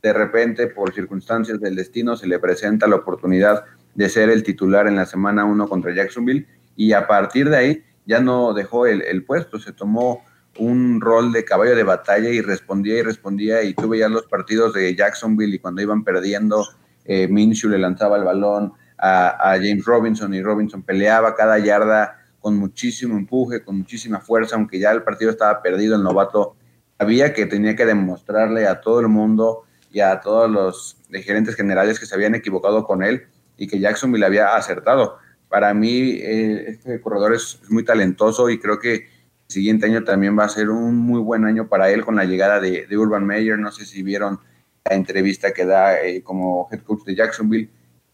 de 0.02 0.14
repente 0.14 0.68
por 0.68 0.94
circunstancias 0.94 1.60
del 1.60 1.76
destino 1.76 2.16
se 2.16 2.28
le 2.28 2.40
presenta 2.40 2.88
la 2.88 2.98
oportunidad 2.98 3.66
de 3.96 4.10
ser 4.10 4.30
el 4.30 4.44
titular 4.44 4.88
en 4.88 4.96
la 4.96 5.06
semana 5.06 5.46
1 5.46 5.68
contra 5.68 5.94
Jacksonville 5.94 6.48
y 6.76 6.94
a 6.94 7.08
partir 7.08 7.50
de 7.50 7.58
ahí 7.58 7.84
ya 8.06 8.20
no 8.20 8.54
dejó 8.54 8.88
el, 8.88 9.24
puesto, 9.24 9.60
se 9.60 9.74
tomó 9.74 10.24
un 10.60 11.02
rol 11.02 11.32
de 11.32 11.44
caballo 11.44 11.76
de 11.76 11.84
batalla 11.84 12.30
y 12.30 12.42
respondía 12.42 13.00
y 13.00 13.02
respondía 13.02 13.64
y 13.64 13.74
tuve 13.74 14.00
ya 14.00 14.10
los 14.10 14.28
partidos 14.28 14.74
de 14.74 14.96
Jacksonville 14.96 15.56
y 15.56 15.60
cuando 15.60 15.82
iban 15.82 16.04
perdiendo, 16.04 16.68
eh, 17.06 17.28
Minshew 17.28 17.70
le 17.70 17.80
lanzaba 17.80 18.18
el 18.18 18.24
balón, 18.24 18.74
a, 19.02 19.56
James 19.56 19.86
Robinson 19.86 20.34
y 20.34 20.42
Robinson 20.42 20.84
peleaba 20.84 21.36
cada 21.36 21.58
yarda 21.58 22.18
con 22.40 22.58
muchísimo 22.58 23.18
empuje, 23.18 23.64
con 23.64 23.78
muchísima 23.78 24.20
fuerza, 24.20 24.56
aunque 24.56 24.80
ya 24.80 24.92
el 24.92 25.04
partido 25.04 25.32
estaba 25.32 25.62
perdido, 25.62 25.96
el 25.96 26.04
novato 26.04 26.56
sabía 26.98 27.34
que 27.34 27.46
tenía 27.46 27.76
que 27.76 27.86
demostrarle 27.86 28.68
a 28.68 28.82
todo 28.82 29.00
el 29.00 29.08
mundo 29.08 29.64
y 29.92 30.02
a 30.02 30.20
todos 30.20 30.50
los 30.50 30.98
gerentes 31.24 31.56
generales 31.56 32.00
que 32.00 32.06
se 32.06 32.14
habían 32.14 32.36
equivocado 32.36 32.86
con 32.86 33.04
él 33.04 33.24
y 33.58 33.68
que 33.68 33.80
Jacksonville 33.80 34.26
había 34.26 34.56
acertado. 34.56 35.18
Para 35.48 35.74
mí, 35.74 36.12
eh, 36.22 36.66
este 36.68 37.02
corredor 37.02 37.34
es 37.34 37.60
muy 37.70 37.84
talentoso 37.84 38.50
y 38.50 38.60
creo 38.60 38.80
que 38.80 39.08
siguiente 39.50 39.88
año 39.88 40.04
también 40.04 40.38
va 40.38 40.46
a 40.46 40.50
ser 40.50 40.70
un 40.70 40.96
muy 40.96 41.20
buen 41.20 41.44
año 41.44 41.68
para 41.68 41.90
él 41.90 42.06
con 42.06 42.16
la 42.16 42.26
llegada 42.26 42.60
de, 42.60 42.86
Urban 42.96 43.26
Meyer. 43.26 43.58
No 43.60 43.72
sé 43.72 43.86
si 43.86 44.04
vieron 44.04 44.40
la 44.86 44.96
entrevista 44.96 45.52
que 45.52 45.66
da 45.66 46.02
eh, 46.02 46.24
como 46.24 46.70
head 46.72 46.82
coach 46.82 47.04
de 47.04 47.16
Jacksonville 47.16 47.70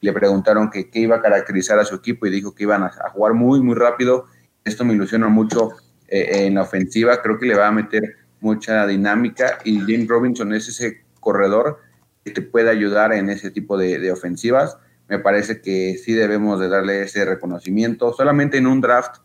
le 0.06 0.14
preguntaron 0.14 0.70
que 0.70 0.90
qué 0.90 1.00
iba 1.00 1.18
a 1.18 1.22
caracterizar 1.22 1.80
a 1.80 1.86
su 1.86 1.96
equipo 1.96 2.26
y 2.28 2.30
dijo 2.30 2.54
que 2.54 2.64
iban 2.64 2.84
a, 2.84 2.90
jugar 3.12 3.34
muy, 3.34 3.60
muy 3.62 3.76
rápido. 3.76 4.28
Esto 4.64 4.86
me 4.86 4.94
ilusiona 4.94 5.28
mucho 5.28 5.72
eh, 6.08 6.46
en 6.46 6.56
la 6.56 6.62
ofensiva, 6.62 7.22
creo 7.22 7.40
que 7.40 7.48
le 7.48 7.56
va 7.56 7.68
a 7.68 7.72
meter 7.72 8.16
mucha 8.40 8.86
dinámica 8.86 9.58
y 9.64 9.80
James 9.80 10.08
Robinson 10.08 10.54
es 10.54 10.68
ese 10.68 11.04
corredor 11.20 11.80
que 12.24 12.32
te 12.32 12.42
puede 12.44 12.70
ayudar 12.70 13.14
en 13.14 13.30
ese 13.30 13.50
tipo 13.50 13.78
de, 13.78 14.12
ofensivas. 14.12 14.78
Me 15.08 15.20
parece 15.20 15.62
que 15.62 15.98
sí 15.98 16.14
debemos 16.14 16.60
de 16.60 16.70
darle 16.70 17.04
ese 17.04 17.26
reconocimiento. 17.26 18.14
Solamente 18.14 18.58
en 18.58 18.68
un 18.68 18.82
draft 18.82 19.18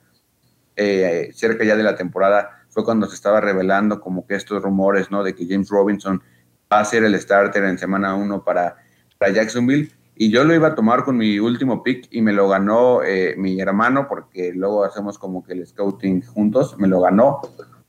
eh, 0.83 1.31
cerca 1.35 1.63
ya 1.63 1.77
de 1.77 1.83
la 1.83 1.95
temporada 1.95 2.65
fue 2.71 2.85
cuando 2.85 3.07
se 3.07 3.15
estaba 3.15 3.41
revelando 3.41 4.01
como 4.01 4.27
que 4.27 4.35
estos 4.35 4.63
rumores, 4.63 5.11
¿no? 5.11 5.23
De 5.23 5.35
que 5.35 5.47
James 5.47 5.69
Robinson 5.69 6.23
va 6.73 6.81
a 6.81 6.85
ser 6.85 7.05
el 7.05 7.21
starter 7.21 7.65
en 7.65 7.77
semana 7.77 8.15
1 8.15 8.45
para, 8.45 8.77
para 9.19 9.33
Jacksonville 9.33 9.91
y 10.15 10.31
yo 10.31 10.45
lo 10.45 10.55
iba 10.55 10.69
a 10.69 10.75
tomar 10.75 11.05
con 11.05 11.19
mi 11.19 11.39
último 11.39 11.83
pick 11.83 12.07
y 12.11 12.23
me 12.23 12.33
lo 12.33 12.49
ganó 12.49 13.03
eh, 13.03 13.35
mi 13.37 13.61
hermano 13.61 14.07
porque 14.09 14.53
luego 14.55 14.85
hacemos 14.85 15.19
como 15.19 15.45
que 15.45 15.53
el 15.53 15.67
scouting 15.67 16.23
juntos, 16.23 16.79
me 16.79 16.89
lo 16.89 17.01
ganó 17.03 17.41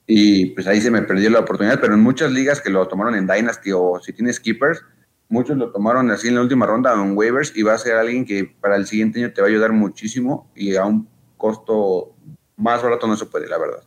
y 0.05 0.47
pues 0.47 0.67
ahí 0.67 0.81
se 0.81 0.91
me 0.91 1.01
perdió 1.03 1.29
la 1.29 1.39
oportunidad, 1.39 1.79
pero 1.79 1.93
en 1.93 2.01
muchas 2.01 2.31
ligas 2.31 2.59
que 2.59 2.69
lo 2.69 2.85
tomaron 2.89 3.15
en 3.15 3.27
Dynasty 3.27 3.71
o 3.71 3.99
si 4.01 4.11
tienes 4.11 4.39
keepers, 4.41 4.83
muchos 5.29 5.55
lo 5.57 5.71
tomaron 5.71 6.11
así 6.11 6.27
en 6.27 6.35
la 6.35 6.41
última 6.41 6.65
ronda 6.65 6.93
en 6.93 7.15
waivers 7.15 7.55
y 7.55 7.63
va 7.63 7.75
a 7.75 7.77
ser 7.77 7.95
alguien 7.95 8.25
que 8.25 8.53
para 8.59 8.75
el 8.75 8.85
siguiente 8.85 9.19
año 9.23 9.31
te 9.31 9.41
va 9.41 9.47
a 9.47 9.49
ayudar 9.49 9.71
muchísimo 9.71 10.51
y 10.55 10.75
a 10.75 10.85
un 10.85 11.07
costo 11.37 12.15
más 12.61 12.81
barato 12.81 13.07
no 13.07 13.17
se 13.17 13.25
puede, 13.25 13.47
la 13.47 13.57
verdad. 13.57 13.83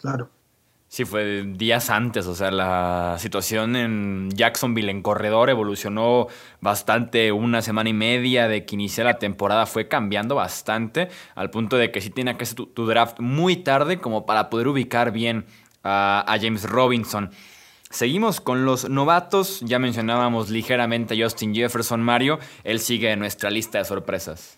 Claro. 0.00 0.28
Sí, 0.88 1.04
fue 1.04 1.42
días 1.44 1.90
antes, 1.90 2.26
o 2.26 2.34
sea, 2.34 2.50
la 2.50 3.16
situación 3.18 3.74
en 3.74 4.30
Jacksonville 4.30 4.90
en 4.90 5.02
corredor 5.02 5.50
evolucionó 5.50 6.28
bastante, 6.60 7.32
una 7.32 7.60
semana 7.60 7.90
y 7.90 7.92
media 7.92 8.46
de 8.46 8.64
que 8.64 8.76
inicié 8.76 9.02
la 9.02 9.18
temporada 9.18 9.66
fue 9.66 9.88
cambiando 9.88 10.36
bastante, 10.36 11.08
al 11.34 11.50
punto 11.50 11.76
de 11.76 11.90
que 11.90 12.00
sí 12.00 12.10
tiene 12.10 12.36
que 12.36 12.44
hacer 12.44 12.56
tu, 12.56 12.86
draft 12.86 13.18
muy 13.18 13.56
tarde 13.56 13.98
como 13.98 14.26
para 14.26 14.48
poder 14.48 14.68
ubicar 14.68 15.10
bien 15.10 15.44
a, 15.82 16.24
a, 16.26 16.38
James 16.38 16.62
Robinson. 16.62 17.30
Seguimos 17.90 18.40
con 18.40 18.64
los 18.64 18.88
novatos, 18.88 19.60
ya 19.62 19.78
mencionábamos 19.78 20.50
ligeramente 20.50 21.14
a 21.14 21.24
Justin 21.24 21.54
Jefferson 21.54 22.00
Mario, 22.00 22.38
él 22.62 22.78
sigue 22.78 23.10
en 23.10 23.18
nuestra 23.18 23.50
lista 23.50 23.78
de 23.78 23.84
sorpresas. 23.84 24.55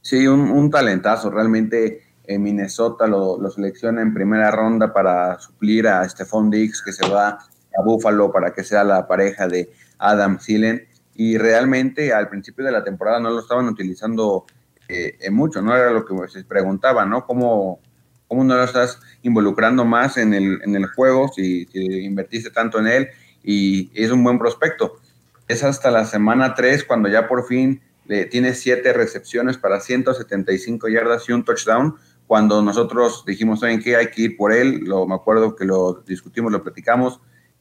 Sí, 0.00 0.26
un, 0.26 0.50
un 0.50 0.70
talentazo, 0.70 1.30
realmente 1.30 2.08
en 2.28 2.42
Minnesota 2.42 3.06
lo, 3.06 3.38
selecciona 3.50 4.02
en 4.02 4.12
primera 4.14 4.50
ronda 4.50 4.92
para 4.92 5.38
suplir 5.40 5.88
a 5.88 6.06
Stephon 6.08 6.50
Diggs, 6.50 6.82
que 6.82 6.92
se 6.92 7.08
va 7.08 7.30
a 7.30 7.82
Buffalo 7.82 8.30
para 8.30 8.52
que 8.52 8.62
sea 8.62 8.84
la 8.84 9.08
pareja 9.08 9.48
de 9.48 9.72
Adam 9.98 10.38
Thielen. 10.38 10.86
Y 11.14 11.38
realmente 11.38 12.12
al 12.12 12.28
principio 12.28 12.64
de 12.66 12.70
la 12.70 12.84
temporada 12.84 13.18
no 13.18 13.30
lo 13.30 13.40
estaban 13.40 13.66
utilizando 13.66 14.44
eh, 14.88 15.16
mucho, 15.30 15.62
no 15.62 15.74
era 15.74 15.90
lo 15.90 16.04
que 16.04 16.14
se 16.28 16.44
preguntaba, 16.44 17.06
¿no? 17.06 17.26
¿Cómo, 17.26 17.80
¿Cómo 18.28 18.44
no 18.44 18.54
lo 18.54 18.64
estás 18.64 19.00
involucrando 19.22 19.84
más 19.86 20.18
en 20.18 20.34
el, 20.34 20.60
en 20.62 20.76
el 20.76 20.86
juego 20.86 21.28
si, 21.28 21.64
si, 21.66 22.04
invertiste 22.04 22.50
tanto 22.50 22.78
en 22.78 22.88
él? 22.88 23.08
Y 23.42 23.90
es 23.94 24.10
un 24.10 24.22
buen 24.22 24.38
prospecto. 24.38 24.98
Es 25.48 25.64
hasta 25.64 25.90
la 25.90 26.04
semana 26.04 26.54
3 26.54 26.84
cuando 26.84 27.08
ya 27.08 27.26
por 27.26 27.46
fin 27.46 27.80
le, 28.08 28.24
tiene 28.24 28.54
7 28.54 28.92
recepciones 28.92 29.56
para 29.56 29.80
175 29.80 30.88
yardas 30.88 31.28
y 31.28 31.32
un 31.32 31.44
touchdown 31.44 31.94
cuando 32.26 32.60
nosotros 32.62 33.24
dijimos, 33.26 33.60
¿saben 33.60 33.80
qué? 33.80 33.96
Hay 33.96 34.10
que 34.10 34.22
ir 34.22 34.36
por 34.36 34.52
él, 34.52 34.80
lo, 34.84 35.06
me 35.06 35.14
acuerdo 35.14 35.54
que 35.54 35.64
lo 35.64 36.02
discutimos, 36.06 36.52
lo 36.52 36.62
platicamos, 36.62 37.20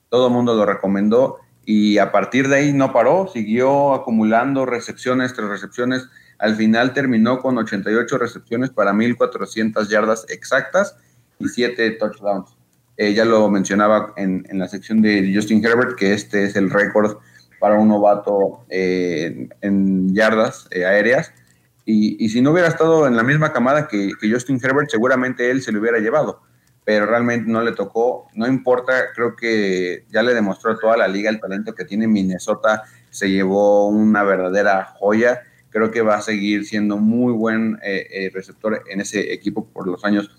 todo 0.10 0.27
el 0.27 0.34
mundo 0.34 0.56
lo 0.56 0.66
recomendó 0.66 1.38
y 1.66 1.98
a 1.98 2.12
partir 2.12 2.48
de 2.48 2.56
ahí 2.56 2.74
no 2.74 2.92
paró, 2.92 3.30
siguió 3.32 3.94
acumulando 3.94 4.66
recepciones 4.66 5.34
tras 5.34 5.50
recepciones. 5.50 6.08
Al 6.38 6.56
final 6.56 6.94
terminó 6.94 7.39
con 7.39 7.58
88 7.58 8.18
recepciones 8.18 8.70
para 8.70 8.94
1.400 8.94 9.88
yardas 9.89 10.25
exactas 10.30 10.98
y 11.39 11.48
7 11.48 11.92
touchdowns. 11.92 12.56
Eh, 12.98 13.13
ya 13.13 13.25
lo 13.25 13.50
mencionaba 13.50 14.13
en, 14.18 14.46
en, 14.50 14.60
la 14.60 14.68
sección 14.68 15.01
de 15.01 15.32
Justin 15.34 15.63
Herbert, 15.63 15.96
que 15.96 16.13
este 16.13 16.46
es 16.46 16.56
el 16.56 16.70
récord 16.70 17.18
para 17.59 17.79
un 17.79 17.87
novato 17.87 18.65
eh, 18.69 19.49
en 19.61 20.13
yardas 20.13 20.67
eh, 20.71 20.85
aéreas. 20.85 21.33
Y, 21.89 22.27
si 22.27 22.41
no 22.41 22.51
hubiera 22.51 22.67
estado 22.67 23.07
en 23.07 23.15
la 23.15 23.23
misma 23.23 23.53
camada 23.53 23.87
que, 23.87 24.11
Justin 24.21 24.59
Herbert, 24.61 24.89
seguramente 24.89 25.49
él 25.49 25.61
se 25.61 25.71
lo 25.71 25.79
hubiera 25.79 25.99
llevado, 25.99 26.41
pero 26.83 27.05
realmente 27.05 27.49
no 27.49 27.61
le 27.61 27.71
tocó, 27.71 28.27
no 28.33 28.45
importa, 28.45 29.13
creo 29.15 29.37
que 29.37 30.03
ya 30.09 30.21
le 30.21 30.33
demostró 30.33 30.71
a 30.71 30.77
toda 30.77 30.97
la 30.97 31.07
liga 31.07 31.29
el 31.29 31.39
talento 31.39 31.73
que 31.73 31.85
tiene. 31.85 32.05
Minnesota, 32.09 32.83
se 33.09 33.29
llevó 33.29 33.87
una 33.87 34.23
verdadera 34.23 34.83
joya, 34.99 35.43
creo 35.69 35.89
que 35.89 36.01
va 36.01 36.15
a 36.15 36.21
seguir 36.21 36.65
siendo 36.65 36.97
muy 36.97 37.31
buen 37.31 37.79
eh, 37.81 38.05
eh, 38.11 38.31
receptor 38.33 38.83
en 38.89 38.99
ese 38.99 39.31
equipo 39.31 39.65
por 39.65 39.87
los 39.87 40.03
años 40.03 40.29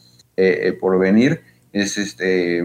por 0.80 1.00
venir, 1.00 1.42
es 1.72 1.98
este, 1.98 2.62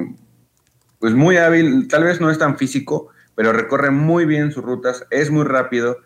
pues 1.00 1.16
muy 1.16 1.38
hábil, 1.38 1.88
tal 1.88 2.04
vez 2.04 2.22
no 2.22 2.30
es 2.30 2.38
tan 2.38 2.56
físico, 2.56 3.13
pero 3.36 3.54
recorre 3.54 3.92
muy 3.92 4.26
bien 4.26 4.52
sus 4.52 4.64
rutas, 4.64 5.06
es 5.10 5.32
muy 5.32 5.44
rápido, 5.44 5.98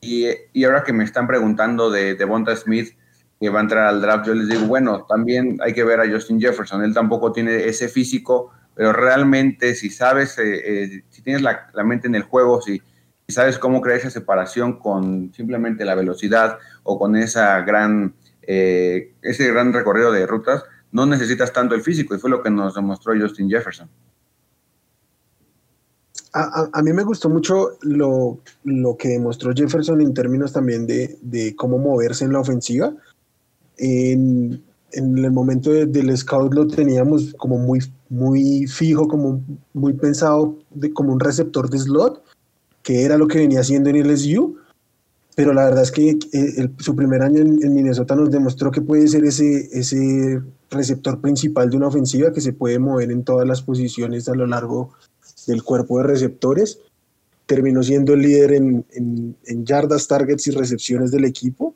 y, 0.00 0.64
ahora 0.64 0.84
que 0.84 0.92
me 0.92 1.04
están 1.04 1.26
preguntando 1.26 1.90
de 1.90 2.14
Devonta 2.14 2.54
Smith, 2.56 2.96
que 3.40 3.48
va 3.50 3.58
a 3.58 3.62
entrar 3.62 3.86
al 3.86 4.00
draft, 4.00 4.26
yo 4.26 4.34
les 4.34 4.48
digo, 4.48 4.66
bueno, 4.66 5.04
también 5.08 5.58
hay 5.62 5.74
que 5.74 5.84
ver 5.84 6.00
a 6.00 6.08
Justin 6.08 6.40
Jefferson, 6.40 6.82
él 6.84 6.94
tampoco 6.94 7.32
tiene 7.32 7.66
ese 7.66 7.88
físico, 7.88 8.52
pero 8.74 8.92
realmente 8.92 9.74
si 9.74 9.90
sabes, 9.90 10.38
eh, 10.38 10.84
eh, 10.84 11.04
si 11.10 11.22
tienes 11.22 11.42
la, 11.42 11.68
mente 11.84 12.08
en 12.08 12.14
el 12.14 12.22
juego, 12.22 12.62
si, 12.62 12.80
sabes 13.28 13.58
cómo 13.58 13.80
crear 13.80 13.98
esa 13.98 14.10
separación 14.10 14.78
con 14.78 15.32
simplemente 15.34 15.84
la 15.84 15.96
velocidad 15.96 16.58
o 16.84 16.98
con 16.98 17.16
esa 17.16 17.60
gran, 17.62 18.14
eh, 18.42 19.14
ese 19.22 19.50
gran 19.50 19.72
recorrido 19.72 20.12
de 20.12 20.26
rutas, 20.26 20.62
no 20.92 21.06
necesitas 21.06 21.52
tanto 21.52 21.74
el 21.74 21.82
físico 21.82 22.14
y 22.14 22.18
fue 22.18 22.30
lo 22.30 22.42
que 22.42 22.50
nos 22.50 22.76
demostró 22.76 23.18
Justin 23.18 23.50
Jefferson 23.50 23.90
a, 26.32 26.82
mí 26.82 26.92
me 26.92 27.04
gustó 27.04 27.30
mucho 27.30 27.78
lo, 27.82 28.38
que 28.98 29.08
demostró 29.08 29.52
Jefferson 29.54 30.00
en 30.00 30.12
términos 30.12 30.52
también 30.52 30.86
de, 30.86 31.54
cómo 31.56 31.78
moverse 31.78 32.24
en 32.24 32.32
la 32.32 32.40
ofensiva. 32.40 32.94
En, 33.78 34.62
el 34.92 35.30
momento 35.30 35.70
del 35.70 36.16
scout 36.16 36.54
lo 36.54 36.66
teníamos 36.66 37.34
como 37.34 37.58
muy, 37.58 37.80
muy 38.08 38.66
fijo, 38.66 39.06
como 39.08 39.42
muy 39.74 39.92
pensado 39.92 40.56
de, 40.70 40.92
como 40.92 41.12
un 41.12 41.20
receptor 41.20 41.68
de 41.68 41.78
slot, 41.78 42.22
que 42.82 43.02
era 43.02 43.18
lo 43.18 43.26
que 43.26 43.38
venía 43.38 43.60
haciendo 43.60 43.90
en 43.90 44.08
LSU. 44.08 44.56
Pero 45.34 45.52
la 45.52 45.66
verdad 45.66 45.82
es 45.82 45.92
que 45.92 46.18
eh, 46.32 46.68
su 46.78 46.96
primer 46.96 47.20
año 47.20 47.40
en, 47.40 47.62
en, 47.62 47.74
Minnesota 47.74 48.16
nos 48.16 48.30
demostró 48.30 48.70
que 48.70 48.80
puede 48.80 49.06
ser 49.06 49.24
ese, 49.26 49.68
ese 49.78 50.40
receptor 50.70 51.20
principal 51.20 51.68
de 51.68 51.76
una 51.76 51.88
ofensiva 51.88 52.32
que 52.32 52.40
se 52.40 52.54
puede 52.54 52.78
mover 52.78 53.10
en 53.10 53.22
todas 53.22 53.46
las 53.46 53.60
posiciones 53.60 54.30
a 54.30 54.34
lo 54.34 54.46
largo 54.46 54.94
del 55.46 55.62
cuerpo 55.62 55.98
de 55.98 56.04
receptores. 56.04 56.80
Terminó 57.46 57.82
siendo 57.82 58.14
el 58.14 58.22
líder 58.22 58.52
en, 58.52 58.84
en, 58.92 59.64
yardas, 59.64 60.08
targets 60.08 60.46
y 60.48 60.50
recepciones 60.50 61.10
del 61.10 61.24
equipo. 61.24 61.74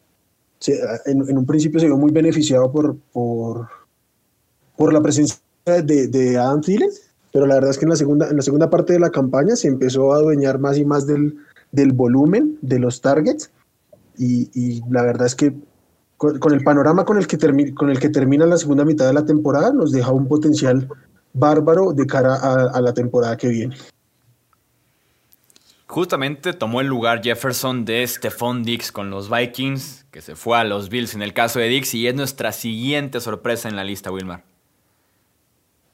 en, 1.07 1.39
un 1.39 1.47
principio 1.47 1.81
se 1.81 1.87
vio 1.87 1.97
muy 1.97 2.13
beneficiado 2.13 2.71
por, 2.71 2.97
por, 3.13 3.69
por 4.77 4.93
la 4.93 5.01
presencia 5.01 5.39
de, 5.65 6.09
de, 6.09 6.39
Adam 6.39 6.61
Thielen, 6.61 6.91
pero 7.33 7.47
la 7.47 7.55
verdad 7.55 7.71
es 7.71 7.79
que 7.79 7.85
en 7.85 7.91
la, 7.91 7.97
segunda, 7.97 8.29
en 8.29 8.37
la 8.37 8.43
segunda 8.43 8.69
parte 8.69 8.93
de 8.93 9.01
la 9.01 9.11
campaña 9.11 9.55
se 9.55 9.69
empezó 9.69 10.13
a 10.13 10.17
adueñar 10.17 10.59
más 10.59 10.77
y 10.77 10.85
más 10.85 11.07
del, 11.07 11.37
del 11.73 11.93
volumen 11.93 12.59
de 12.63 12.79
los 12.79 13.01
targets 13.01 13.51
y, 14.19 14.83
la 14.91 15.03
verdad 15.03 15.27
es 15.27 15.35
que 15.35 15.55
con, 16.19 16.53
el 16.53 16.63
panorama 16.63 17.07
con 17.07 17.17
el, 17.17 17.27
que 17.27 17.39
con 17.75 17.89
el 17.89 17.99
que 17.99 18.11
termina 18.11 18.45
la 18.45 18.59
segunda 18.59 18.85
mitad 18.85 19.07
de 19.07 19.15
la 19.15 19.25
temporada 19.25 19.73
nos 19.73 19.93
deja 19.93 20.13
un 20.13 20.29
potencial 20.29 20.89
bárbaro 21.33 21.93
de 21.93 22.07
cara 22.07 22.35
a, 22.35 22.81
la 22.81 22.93
temporada 22.93 23.37
que 23.37 23.49
viene. 23.49 23.77
Justamente 25.87 26.53
tomó 26.53 26.81
el 26.81 26.87
lugar 26.87 27.21
Jefferson 27.23 27.85
de 27.85 28.07
Stephon 28.07 28.63
Dix 28.63 28.93
con 28.93 29.11
los 29.11 29.29
Vikings, 29.29 30.07
que 30.11 30.21
se 30.21 30.37
fue 30.37 30.59
a 30.59 30.65
los 30.65 30.89
Bills 30.89 31.15
en 31.15 31.23
el 31.23 31.35
caso 31.35 31.59
de 31.59 31.69
Dix, 31.69 31.95
y 31.95 32.07
es 32.07 32.15
nuestra 32.15 32.53
siguiente 32.53 33.21
sorpresa 33.21 33.69
en 33.69 33.77
la 33.77 33.83
lista, 33.83 34.13
Wilmar. 34.13 34.45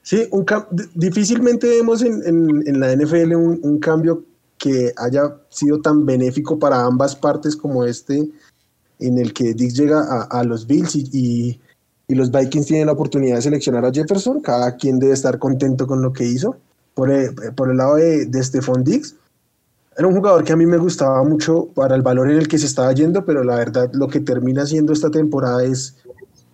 Sí, 0.03 0.29
difícilmente 0.93 1.67
vemos 1.67 2.01
en, 2.01 2.79
la 2.79 2.95
NFL 2.95 3.35
un, 3.35 3.79
cambio 3.79 4.23
que 4.57 4.93
haya 4.95 5.35
sido 5.49 5.81
tan 5.81 6.05
benéfico 6.05 6.57
para 6.57 6.85
ambas 6.85 7.15
partes 7.15 7.57
como 7.57 7.83
este, 7.83 8.29
en 8.99 9.17
el 9.17 9.33
que 9.33 9.53
Dix 9.53 9.73
llega 9.73 10.23
a, 10.29 10.43
los 10.43 10.65
Bills 10.65 10.95
y, 10.95 11.09
y 11.11 11.61
los 12.15 12.31
Vikings 12.31 12.67
tienen 12.67 12.87
la 12.87 12.93
oportunidad 12.93 13.35
de 13.35 13.41
seleccionar 13.41 13.85
a 13.85 13.91
Jefferson, 13.91 14.41
cada 14.41 14.75
quien 14.75 14.99
debe 14.99 15.13
estar 15.13 15.39
contento 15.39 15.87
con 15.87 16.01
lo 16.01 16.13
que 16.13 16.25
hizo. 16.25 16.55
Por 16.93 17.11
el, 17.11 17.35
por 17.55 17.69
el 17.69 17.77
lado 17.77 17.95
de, 17.95 18.25
de 18.25 18.43
Stephon 18.43 18.83
Diggs, 18.83 19.15
era 19.97 20.07
un 20.07 20.15
jugador 20.15 20.43
que 20.43 20.53
a 20.53 20.55
mí 20.55 20.65
me 20.65 20.77
gustaba 20.77 21.23
mucho 21.23 21.69
para 21.73 21.95
el 21.95 22.03
valor 22.03 22.29
en 22.29 22.37
el 22.37 22.47
que 22.47 22.59
se 22.59 22.67
estaba 22.67 22.91
yendo, 22.93 23.25
pero 23.25 23.43
la 23.43 23.55
verdad 23.55 23.89
lo 23.93 24.07
que 24.07 24.19
termina 24.19 24.65
siendo 24.65 24.93
esta 24.93 25.09
temporada 25.09 25.63
es 25.63 25.97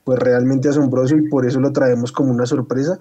pues 0.06 0.20
realmente 0.20 0.70
asombroso 0.70 1.16
y 1.18 1.30
por 1.30 1.46
eso 1.46 1.60
lo 1.60 1.74
traemos 1.74 2.12
como 2.12 2.32
una 2.32 2.46
sorpresa. 2.46 3.00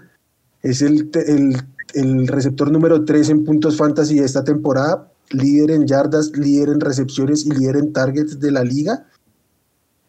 Es 0.62 0.82
el, 0.82 1.10
el, 1.14 1.56
el 1.94 2.26
receptor 2.28 2.70
número 2.70 3.04
3 3.04 3.30
en 3.30 3.44
puntos 3.44 3.76
fantasy 3.76 4.18
de 4.18 4.24
esta 4.24 4.42
temporada, 4.42 5.12
líder 5.30 5.70
en 5.70 5.86
yardas, 5.86 6.32
líder 6.36 6.70
en 6.70 6.80
recepciones 6.80 7.46
y 7.46 7.50
líder 7.50 7.76
en 7.76 7.92
targets 7.92 8.40
de 8.40 8.50
la 8.50 8.64
liga. 8.64 9.06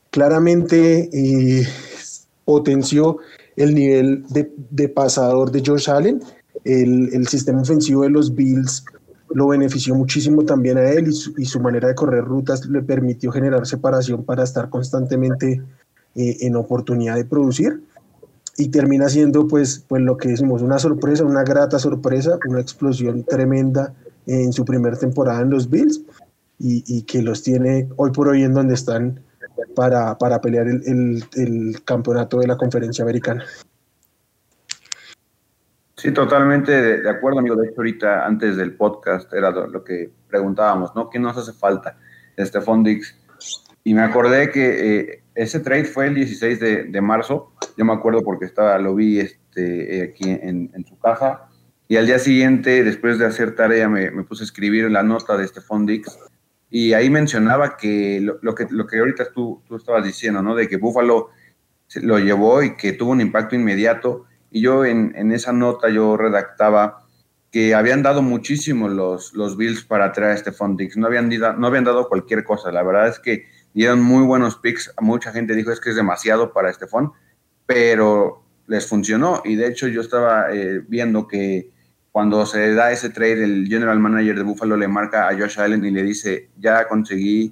Claramente 0.10 1.10
eh, 1.14 1.68
potenció 2.46 3.18
el 3.56 3.76
nivel 3.76 4.26
de, 4.30 4.90
pasador 4.90 5.52
de 5.52 5.64
Josh 5.66 5.90
Allen. 5.90 6.22
El, 6.64 7.28
sistema 7.28 7.62
ofensivo 7.62 8.04
de 8.04 8.10
los 8.10 8.34
Bills 8.34 8.86
lo 9.30 9.48
benefició 9.48 9.96
muchísimo 9.96 10.44
también 10.44 10.78
a 10.78 10.90
él 10.90 11.08
y 11.38 11.46
su, 11.46 11.60
manera 11.60 11.88
de 11.88 11.96
correr 11.96 12.24
rutas 12.24 12.66
le 12.68 12.82
permitió 12.82 13.32
generar 13.32 13.66
separación 13.66 14.24
para 14.24 14.44
estar 14.44 14.70
constantemente 14.70 15.62
eh, 16.16 16.38
en 16.42 16.56
oportunidad 16.56 17.16
de 17.16 17.26
producir. 17.26 17.82
Y 18.56 18.68
termina 18.68 19.10
siendo 19.10 19.48
pues, 19.48 19.84
pues 19.88 20.04
lo 20.04 20.16
que 20.16 20.30
decimos, 20.30 20.62
una 20.62 20.78
sorpresa, 20.78 21.24
una 21.24 21.44
grata 21.44 21.80
sorpresa, 21.80 22.38
una 22.48 22.62
explosión 22.62 23.24
tremenda 23.24 23.96
en 24.28 24.54
su 24.54 24.64
primera 24.64 24.96
temporada 24.96 25.42
en 25.42 25.50
los 25.50 25.70
Bills. 25.70 26.02
y, 26.60 27.02
que 27.02 27.22
los 27.22 27.44
tiene 27.44 27.90
hoy 27.98 28.12
por 28.12 28.30
hoy 28.30 28.44
en 28.44 28.54
donde 28.54 28.76
están 28.76 29.20
para, 29.76 30.18
para 30.18 30.42
pelear 30.42 30.68
el, 30.68 31.24
el, 31.36 31.84
campeonato 31.84 32.40
de 32.40 32.48
la 32.48 32.58
conferencia 32.58 33.04
americana. 33.04 33.44
Sí, 35.96 36.12
totalmente 36.12 37.02
de, 37.02 37.10
acuerdo, 37.10 37.40
amigo. 37.40 37.56
De 37.56 37.68
hecho, 37.68 37.76
ahorita 37.78 38.26
antes 38.26 38.58
del 38.58 38.76
podcast 38.76 39.32
era 39.34 39.52
lo, 39.52 39.84
que 39.84 40.12
preguntábamos, 40.28 40.94
¿no? 40.96 41.10
¿Qué 41.10 41.20
nos 41.20 41.38
hace 41.38 41.54
falta? 41.54 41.98
Este 42.36 42.60
Fondix. 42.60 43.16
Y 43.84 43.94
me 43.94 44.02
acordé 44.02 44.50
que 44.50 45.00
eh, 45.00 45.24
ese 45.36 45.60
trade 45.60 45.86
fue 45.86 46.08
el 46.08 46.16
16 46.16 46.60
de, 46.60 46.84
de, 46.86 47.02
marzo. 47.02 47.54
Yo 47.78 47.86
me 47.86 47.94
acuerdo 47.94 48.22
porque 48.24 48.46
estaba, 48.46 48.78
lo 48.80 48.96
vi 48.96 49.20
este, 49.20 50.04
aquí 50.04 50.30
en, 50.30 50.72
en 50.74 50.86
su 50.86 50.98
casa. 51.00 51.48
Y 51.88 51.98
al 51.98 52.06
día 52.06 52.20
siguiente, 52.20 52.84
después 52.84 53.20
de 53.20 53.26
hacer 53.26 53.56
tarea, 53.56 53.88
me, 53.88 54.10
me 54.12 54.24
puse 54.24 54.44
a 54.44 54.46
escribir 54.46 54.90
la 54.90 55.04
nota 55.04 55.38
de 55.38 55.46
este 55.46 55.62
Fondix 55.62 56.18
y 56.76 56.94
ahí 56.94 57.08
mencionaba 57.08 57.78
que 57.78 58.20
lo, 58.20 58.56
que 58.56 58.66
lo 58.72 58.88
que 58.88 58.98
ahorita 58.98 59.32
tú, 59.32 59.62
tú 59.68 59.76
estabas 59.76 60.04
diciendo, 60.04 60.42
¿no? 60.42 60.56
De 60.56 60.68
que 60.68 60.78
Buffalo 60.78 61.30
lo 62.02 62.18
llevó 62.18 62.64
y 62.64 62.76
que 62.76 62.94
tuvo 62.94 63.12
un 63.12 63.22
impacto 63.22 63.56
inmediato. 63.56 64.26
Y 64.50 64.62
yo 64.62 64.84
en, 64.84 65.14
en 65.16 65.32
esa 65.32 65.54
nota 65.54 65.90
yo 65.90 66.18
redactaba 66.18 67.06
que 67.52 67.76
habían 67.76 68.02
dado 68.02 68.24
muchísimo 68.24 68.90
los, 68.90 69.36
los 69.36 69.56
Bills 69.56 69.84
para 69.84 70.12
traer 70.14 70.32
a 70.32 70.34
este 70.34 70.52
Dix. 70.76 70.98
No 70.98 71.06
habían, 71.06 71.30
no 71.60 71.68
habían 71.68 71.84
dado 71.84 72.10
cualquier 72.10 72.44
cosa. 72.44 72.72
La 72.72 72.82
verdad 72.82 73.08
es 73.08 73.20
que 73.20 73.46
dieron 73.76 74.02
muy 74.02 74.26
buenos 74.26 74.56
picks. 74.56 74.96
Mucha 75.00 75.32
gente 75.32 75.54
dijo 75.54 75.72
es 75.72 75.80
que 75.80 75.92
es 75.92 75.96
demasiado 75.96 76.54
para 76.54 76.74
fond, 76.74 77.12
pero 77.68 78.42
les 78.66 78.88
funcionó. 78.88 79.44
Y 79.46 79.58
de 79.58 79.68
hecho 79.68 79.88
yo 79.88 80.02
estaba 80.02 80.52
eh, 80.52 80.82
viendo 80.88 81.28
que 81.28 81.70
cuando 82.14 82.46
se 82.46 82.76
da 82.76 82.92
ese 82.92 83.10
trade, 83.10 83.44
el 83.44 83.68
general 83.68 84.00
manager 84.00 84.36
de 84.36 84.44
Buffalo 84.44 84.78
le 84.78 84.88
marca 84.88 85.28
a 85.28 85.34
Josh 85.36 85.60
Allen 85.60 85.84
y 85.84 85.90
le 85.90 86.04
dice, 86.04 86.52
ya 86.60 86.88
conseguí 86.88 87.52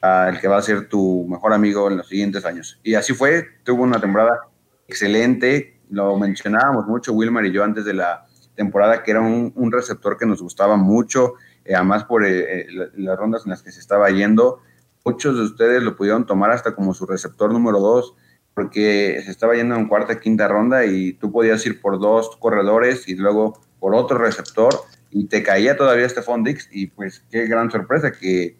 al 0.00 0.40
que 0.40 0.48
va 0.48 0.58
a 0.58 0.62
ser 0.62 0.88
tu 0.88 1.24
mejor 1.28 1.52
amigo 1.52 1.88
en 1.88 1.98
los 1.98 2.08
siguientes 2.08 2.44
años. 2.44 2.80
Y 2.82 2.94
así 2.94 3.14
fue, 3.14 3.46
tuvo 3.62 3.84
una 3.84 4.00
temporada 4.00 4.40
excelente, 4.88 5.78
lo 5.88 6.18
mencionábamos 6.18 6.88
mucho 6.88 7.12
Wilmer 7.12 7.44
y 7.44 7.52
yo 7.52 7.62
antes 7.62 7.84
de 7.84 7.94
la 7.94 8.26
temporada, 8.56 9.04
que 9.04 9.12
era 9.12 9.20
un, 9.20 9.70
receptor 9.70 10.18
que 10.18 10.26
nos 10.26 10.42
gustaba 10.42 10.76
mucho, 10.76 11.34
eh, 11.64 11.76
además 11.76 12.02
por 12.02 12.26
eh, 12.26 12.62
eh, 12.62 12.66
las 12.96 13.16
rondas 13.16 13.42
en 13.44 13.50
las 13.50 13.62
que 13.62 13.70
se 13.70 13.78
estaba 13.78 14.10
yendo. 14.10 14.58
Muchos 15.04 15.36
de 15.36 15.44
ustedes 15.44 15.80
lo 15.80 15.94
pudieron 15.94 16.26
tomar 16.26 16.50
hasta 16.50 16.74
como 16.74 16.92
su 16.92 17.06
receptor 17.06 17.52
número 17.52 17.78
dos, 17.78 18.16
porque 18.52 19.22
se 19.24 19.30
estaba 19.30 19.54
yendo 19.54 19.76
en 19.76 19.86
cuarta, 19.86 20.18
quinta 20.18 20.48
ronda 20.48 20.84
y 20.86 21.12
tú 21.12 21.30
podías 21.30 21.64
ir 21.66 21.80
por 21.80 22.00
dos 22.00 22.36
corredores 22.40 23.06
y 23.06 23.14
luego 23.14 23.60
por 23.82 23.96
otro 23.96 24.16
receptor 24.16 24.72
y 25.10 25.26
te 25.26 25.42
caía 25.42 25.76
todavía 25.76 26.06
este 26.06 26.22
Dix 26.44 26.68
y 26.70 26.86
pues 26.86 27.24
qué 27.32 27.48
gran 27.48 27.68
sorpresa 27.68 28.12
que 28.12 28.56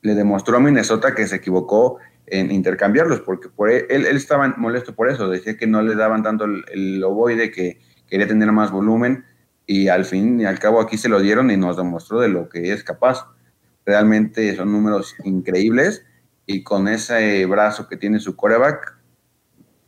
le 0.00 0.14
demostró 0.14 0.56
a 0.56 0.60
Minnesota 0.60 1.14
que 1.14 1.26
se 1.26 1.36
equivocó 1.36 1.98
en 2.26 2.50
intercambiarlos 2.50 3.20
porque 3.20 3.50
por 3.50 3.70
e, 3.70 3.86
él, 3.90 4.06
él, 4.06 4.16
estaba 4.16 4.48
molesto 4.56 4.94
por 4.94 5.10
eso, 5.10 5.28
decía 5.28 5.58
que 5.58 5.66
no 5.66 5.82
le 5.82 5.94
daban 5.94 6.22
tanto 6.22 6.46
el, 6.46 6.64
el 6.72 7.52
que 7.52 7.78
quería 8.08 8.26
tener 8.26 8.52
más 8.52 8.70
volumen 8.70 9.26
y 9.66 9.88
al 9.88 10.06
fin 10.06 10.40
y 10.40 10.46
al 10.46 10.58
cabo 10.58 10.80
aquí 10.80 10.96
se 10.96 11.10
lo 11.10 11.20
dieron 11.20 11.50
y 11.50 11.58
nos 11.58 11.76
demostró 11.76 12.20
de 12.20 12.28
lo 12.28 12.48
que 12.48 12.72
es 12.72 12.82
capaz. 12.84 13.26
Realmente 13.84 14.56
son 14.56 14.72
números 14.72 15.14
increíbles 15.24 16.06
y 16.46 16.62
con 16.62 16.88
ese 16.88 17.44
brazo 17.44 17.86
que 17.86 17.98
tiene 17.98 18.18
su 18.18 18.34
coreback, 18.34 18.96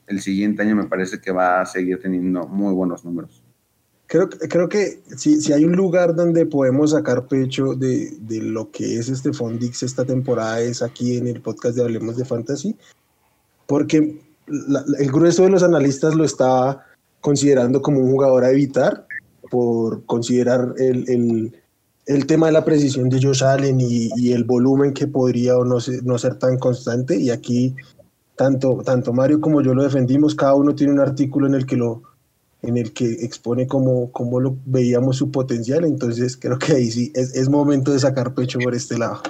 el 0.07 0.21
siguiente 0.21 0.61
año 0.61 0.77
me 0.77 0.85
parece 0.85 1.19
que 1.19 1.33
va 1.33 1.63
a 1.63 1.65
seguir 1.65 1.99
teniendo 1.99 2.47
muy 2.47 2.75
buenos 2.75 3.03
números. 3.03 3.46
Creo, 4.09 4.29
creo 4.29 4.69
que 4.69 5.03
si, 5.17 5.41
si 5.41 5.53
hay 5.53 5.65
un 5.65 5.73
lugar 5.73 6.15
donde 6.15 6.47
podemos 6.47 6.93
sacar 6.93 7.27
pecho 7.27 7.75
de, 7.75 8.17
de 8.21 8.41
lo 8.41 8.71
que 8.71 8.99
es 8.99 9.09
este 9.09 9.33
Fondix 9.33 9.83
esta 9.83 10.05
temporada 10.05 10.61
es 10.61 10.81
aquí 10.81 11.17
en 11.17 11.27
el 11.27 11.41
podcast 11.41 11.77
de 11.77 11.83
Hablemos 11.83 12.17
de 12.17 12.25
Fantasy, 12.25 12.77
porque 13.67 14.21
el 14.47 15.11
grueso 15.11 15.43
de 15.43 15.51
los 15.51 15.65
analistas 15.65 16.15
lo 16.15 16.25
está 16.25 16.87
considerando 17.21 17.83
como 17.83 17.99
un 17.99 18.13
jugador 18.13 18.45
a 18.45 18.51
evitar 18.51 19.07
por 19.51 20.05
considerar 20.07 20.75
el, 20.79 21.09
el, 21.11 21.63
el 22.07 22.27
tema 22.27 22.47
de 22.47 22.53
la 22.53 22.65
precisión 22.65 23.09
de 23.09 23.21
Josh 23.21 23.43
Allen 23.43 23.81
y, 23.81 24.11
y, 24.17 24.33
el 24.33 24.45
volumen 24.45 24.93
que 24.93 25.09
podría 25.09 25.57
o 25.59 25.65
no 25.65 25.81
ser, 25.81 26.05
no 26.05 26.19
ser 26.19 26.39
tan 26.39 26.59
constante. 26.59 27.19
Y 27.19 27.31
aquí 27.31 27.75
tanto, 28.37 28.83
tanto 28.85 29.13
Mario 29.13 29.41
como 29.41 29.63
yo 29.63 29.75
lo 29.75 29.83
defendimos, 29.83 30.35
cada 30.35 30.55
uno 30.55 30.75
tiene 30.75 30.93
un 30.93 31.01
artículo 31.01 31.47
en 31.47 31.55
el 31.55 31.67
que 31.67 31.77
lo, 31.77 32.03
en 32.63 32.77
el 32.77 32.93
que 32.93 33.05
expone 33.25 33.67
cómo, 33.67 34.11
cómo 34.13 34.41
lo 34.41 34.57
veíamos 34.65 35.17
su 35.17 35.31
potencial, 35.31 35.85
entonces 35.85 36.37
creo 36.37 36.59
que 36.59 36.73
ahí 36.73 36.91
sí 36.91 37.13
es, 37.15 37.49
momento 37.49 37.93
de 37.93 37.99
sacar 37.99 38.35
pecho 38.35 38.59
por 38.59 38.75
este 38.75 38.99
lado. 38.99 39.23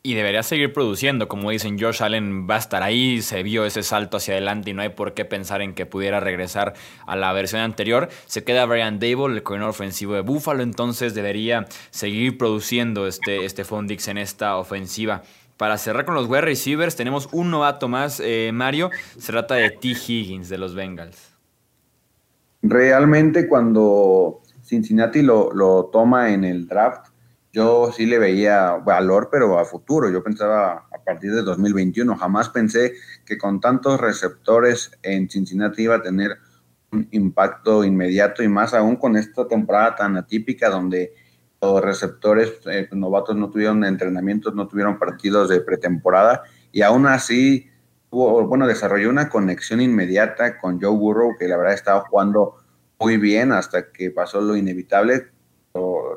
Y 0.00 0.14
debería 0.14 0.42
seguir 0.42 0.72
produciendo, 0.72 1.28
como 1.28 1.50
dicen, 1.50 1.78
Josh 1.78 2.02
Allen 2.02 2.48
va 2.48 2.54
a 2.54 2.58
estar 2.58 2.82
ahí, 2.82 3.20
se 3.20 3.42
vio 3.42 3.66
ese 3.66 3.82
salto 3.82 4.16
hacia 4.16 4.34
adelante 4.34 4.70
y 4.70 4.72
no 4.72 4.80
hay 4.80 4.90
por 4.90 5.12
qué 5.12 5.24
pensar 5.24 5.60
en 5.60 5.74
que 5.74 5.86
pudiera 5.86 6.20
regresar 6.20 6.74
a 7.06 7.16
la 7.16 7.32
versión 7.32 7.60
anterior. 7.60 8.08
Se 8.26 8.44
queda 8.44 8.64
Brian 8.64 9.00
Dable, 9.00 9.34
el 9.34 9.42
coordinador 9.42 9.70
ofensivo 9.70 10.14
de 10.14 10.20
Buffalo, 10.20 10.62
entonces 10.62 11.14
debería 11.14 11.66
seguir 11.90 12.38
produciendo 12.38 13.06
este, 13.06 13.44
este 13.44 13.64
Fondix 13.64 14.08
en 14.08 14.18
esta 14.18 14.56
ofensiva. 14.56 15.22
Para 15.56 15.76
cerrar 15.76 16.06
con 16.06 16.14
los 16.14 16.26
wide 16.28 16.42
receivers, 16.42 16.94
tenemos 16.94 17.28
un 17.32 17.50
novato 17.50 17.88
más, 17.88 18.22
eh, 18.24 18.50
Mario. 18.54 18.90
Se 19.18 19.32
trata 19.32 19.56
de 19.56 19.70
T. 19.70 19.88
Higgins 19.88 20.48
de 20.48 20.56
los 20.56 20.74
Bengals 20.76 21.37
realmente 22.62 23.48
cuando 23.48 24.42
Cincinnati 24.62 25.22
lo, 25.22 25.52
lo, 25.52 25.86
toma 25.86 26.32
en 26.32 26.44
el 26.44 26.66
draft, 26.66 27.08
yo 27.52 27.90
sí 27.92 28.06
le 28.06 28.18
veía 28.18 28.72
valor, 28.72 29.28
pero 29.32 29.58
a 29.58 29.64
futuro. 29.64 30.10
Yo 30.10 30.22
pensaba 30.22 30.86
a 30.92 31.04
partir 31.04 31.32
de 31.32 31.42
2021. 31.42 32.16
Jamás 32.16 32.50
pensé 32.50 32.92
que 33.24 33.38
con 33.38 33.60
tantos 33.60 34.00
receptores 34.00 34.90
en 35.02 35.28
Cincinnati 35.28 35.82
iba 35.82 35.96
a 35.96 36.02
tener 36.02 36.36
un 36.92 37.08
impacto 37.10 37.84
inmediato 37.84 38.42
y 38.42 38.48
más 38.48 38.74
aún 38.74 38.96
con 38.96 39.16
esta 39.16 39.46
temporada 39.46 39.96
tan 39.96 40.16
atípica 40.16 40.70
donde 40.70 41.12
los 41.60 41.82
receptores 41.82 42.52
eh, 42.66 42.88
novatos 42.92 43.36
no 43.36 43.50
tuvieron 43.50 43.84
entrenamientos, 43.84 44.54
no 44.54 44.68
tuvieron 44.68 44.98
partidos 44.98 45.48
de 45.48 45.60
pretemporada 45.60 46.42
y 46.72 46.82
aún 46.82 47.06
así 47.06 47.68
bueno, 48.10 48.66
desarrolló 48.66 49.10
una 49.10 49.28
conexión 49.28 49.80
inmediata 49.80 50.58
con 50.58 50.80
Joe 50.80 50.96
Burrow, 50.96 51.36
que 51.38 51.48
la 51.48 51.56
verdad 51.56 51.74
estaba 51.74 52.00
jugando 52.08 52.56
muy 52.98 53.16
bien 53.16 53.52
hasta 53.52 53.92
que 53.92 54.10
pasó 54.10 54.40
lo 54.40 54.56
inevitable, 54.56 55.28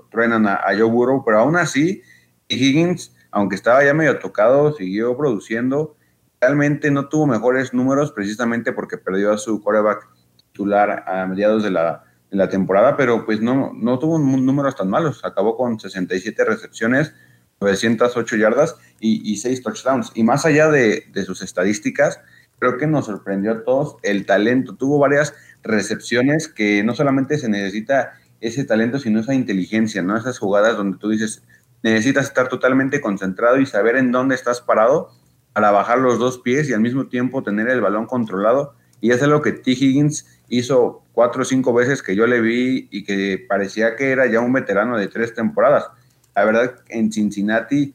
truenan 0.10 0.48
a, 0.48 0.62
Joe 0.78 0.84
Burrow, 0.84 1.24
pero 1.26 1.40
aún 1.40 1.56
así, 1.56 2.02
Higgins, 2.48 3.16
aunque 3.32 3.56
estaba 3.56 3.84
ya 3.84 3.94
medio 3.94 4.20
tocado, 4.20 4.74
siguió 4.74 5.16
produciendo. 5.18 5.96
Realmente 6.40 6.92
no 6.92 7.08
tuvo 7.08 7.28
mejores 7.28 7.74
números 7.74 8.12
precisamente 8.12 8.74
porque 8.74 8.98
perdió 8.98 9.32
a 9.32 9.38
su 9.38 9.62
coreback 9.62 10.08
titular 10.38 11.04
a 11.08 11.26
mediados 11.28 11.64
de 11.64 11.72
la, 11.72 12.04
de 12.30 12.38
la 12.38 12.50
temporada, 12.50 12.98
pero 12.98 13.26
pues 13.26 13.42
no, 13.42 13.72
no 13.74 14.00
tuvo 14.00 14.18
números 14.18 14.76
tan 14.76 14.90
malos. 14.90 15.24
Acabó 15.24 15.56
con 15.56 15.80
67 15.80 16.44
recepciones, 16.44 17.14
908 17.62 18.36
yardas 18.38 18.76
y, 19.00 19.32
y 19.32 19.38
6 19.38 19.62
touchdowns. 19.62 20.12
Y 20.16 20.24
más 20.24 20.46
allá 20.46 20.70
de, 20.70 21.06
de, 21.14 21.24
sus 21.24 21.42
estadísticas, 21.42 22.20
creo 22.60 22.78
que 22.78 22.88
nos 22.88 23.06
sorprendió 23.06 23.52
a 23.52 23.64
todos 23.64 23.98
el 24.02 24.26
talento. 24.26 24.76
Tuvo 24.76 25.00
varias 25.00 25.34
recepciones 25.64 26.48
que 26.48 26.84
no 26.84 26.96
solamente 26.96 27.38
se 27.38 27.50
necesita 27.50 28.14
ese 28.42 28.66
talento, 28.66 29.00
sino 29.00 29.20
esa 29.20 29.36
inteligencia, 29.36 30.02
¿no? 30.02 30.18
Esas 30.18 30.40
jugadas 30.40 30.76
donde 30.76 30.98
tú 30.98 31.10
dices, 31.10 31.44
necesitas 31.84 32.26
estar 32.26 32.50
totalmente 32.50 33.00
concentrado 33.00 33.60
y 33.60 33.68
saber 33.68 33.96
en 33.96 34.12
dónde 34.12 34.36
estás 34.36 34.62
parado 34.62 35.12
para 35.54 35.70
bajar 35.70 36.00
los 36.00 36.18
dos 36.18 36.40
pies 36.40 36.68
y 36.68 36.74
al 36.74 36.82
mismo 36.82 37.08
tiempo 37.08 37.44
tener 37.44 37.70
el 37.70 37.82
balón 37.82 38.08
controlado. 38.08 38.74
Y 39.02 39.12
eso 39.12 39.26
es 39.26 39.30
lo 39.30 39.42
que 39.42 39.52
T. 39.52 39.72
Higgins 39.72 40.26
hizo 40.50 41.04
cuatro 41.12 41.44
o 41.44 41.46
cinco 41.46 41.74
veces 41.74 42.02
que 42.02 42.16
yo 42.16 42.26
le 42.26 42.42
vi 42.42 42.88
y 42.92 43.04
que 43.04 43.44
parecía 43.48 43.96
que 43.96 44.12
era 44.12 44.26
ya 44.26 44.40
un 44.40 44.54
veterano 44.54 44.98
de 44.98 45.08
tres 45.08 45.34
temporadas 45.36 45.90
la 46.36 46.46
verdad, 46.46 46.76
en 46.90 47.12
Cincinnati, 47.12 47.94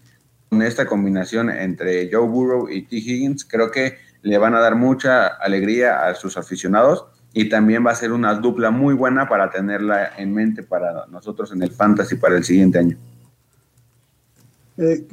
con 0.49 0.63
esta 0.63 0.87
combinación 0.87 1.51
entre 1.51 2.11
Joe 2.13 2.27
Burrow 2.27 2.69
y 2.69 2.83
T. 2.83 2.97
Higgins, 2.97 3.45
creo 3.45 3.71
que 3.71 3.97
le 4.23 4.39
van 4.39 4.55
a 4.55 4.61
dar 4.61 4.77
mucha 4.77 5.27
alegría 5.27 6.07
a 6.07 6.15
sus 6.15 6.37
aficionados 6.37 7.07
y 7.33 7.49
también 7.49 7.85
va 7.87 7.91
a 7.91 7.95
ser 7.95 8.13
una 8.13 8.35
dupla 8.35 8.71
muy 8.71 8.95
buena 8.95 9.29
para 9.29 9.51
tenerla 9.51 10.17
en 10.17 10.33
mente 10.33 10.63
para 10.63 11.07
nosotros 11.07 11.53
en 11.53 11.63
el 11.63 11.71
Fantasy 11.71 12.17
para 12.17 12.37
el 12.37 12.45
siguiente 12.45 12.79
año. 12.79 12.97
Eh, 14.79 15.07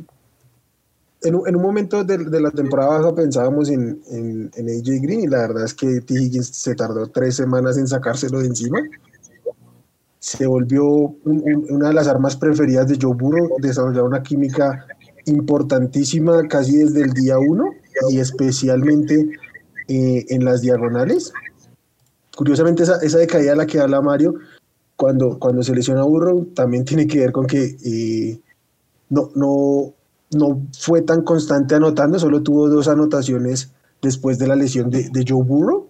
en, 1.22 1.36
un 1.36 1.62
momento 1.62 2.04
de, 2.04 2.18
la 2.18 2.52
temporada 2.52 3.00
baja 3.00 3.16
pensábamos 3.16 3.70
en, 3.70 4.02
en, 4.10 4.52
en, 4.56 4.70
AJ 4.70 5.02
Green 5.02 5.22
y 5.22 5.28
la 5.28 5.40
verdad 5.40 5.66
es 5.66 5.74
que 5.74 6.02
T. 6.02 6.14
Higgins 6.14 6.48
se 6.48 6.76
tardó 6.76 7.08
tres 7.08 7.36
semanas 7.36 7.78
en 7.78 7.88
sacárselo 7.88 8.40
de 8.40 8.48
encima 8.48 8.80
se 10.24 10.48
volvió 10.48 10.86
una 11.26 11.90
de 11.90 11.94
las 11.94 12.08
armas 12.08 12.38
preferidas 12.38 12.88
de 12.88 12.98
Joe 13.00 13.14
Burrow, 13.14 13.58
desarrolló 13.60 14.06
una 14.06 14.24
química 14.24 14.88
importantísima 15.26 16.48
casi 16.48 16.78
desde 16.78 17.02
el 17.02 17.12
día 17.12 17.38
uno 17.38 17.66
y 18.10 18.20
especialmente 18.20 19.32
eh, 19.90 20.26
en 20.30 20.46
las 20.46 20.62
diagonales. 20.62 21.34
Curiosamente 22.38 22.84
esa, 22.84 23.00
esa 23.02 23.18
decaída 23.18 23.52
a 23.52 23.58
la 23.58 23.66
que 23.66 23.82
habla 23.82 24.02
Mario, 24.02 24.36
cuando, 24.96 25.38
cuando 25.40 25.62
se 25.62 25.76
lesiona 25.76 26.04
a 26.04 26.06
Burrow, 26.06 26.46
también 26.56 26.86
tiene 26.86 27.06
que 27.06 27.20
ver 27.20 27.34
con 27.34 27.46
que 27.46 27.76
eh, 27.84 28.40
no, 29.10 29.30
no, 29.36 29.94
no 30.32 30.62
fue 30.80 31.02
tan 31.02 31.24
constante 31.24 31.76
anotando, 31.76 32.18
solo 32.18 32.42
tuvo 32.42 32.70
dos 32.70 32.88
anotaciones 32.88 33.74
después 34.02 34.40
de 34.40 34.48
la 34.48 34.56
lesión 34.56 34.90
de, 34.90 35.10
de 35.10 35.26
Joe 35.28 35.44
Burrow. 35.44 35.90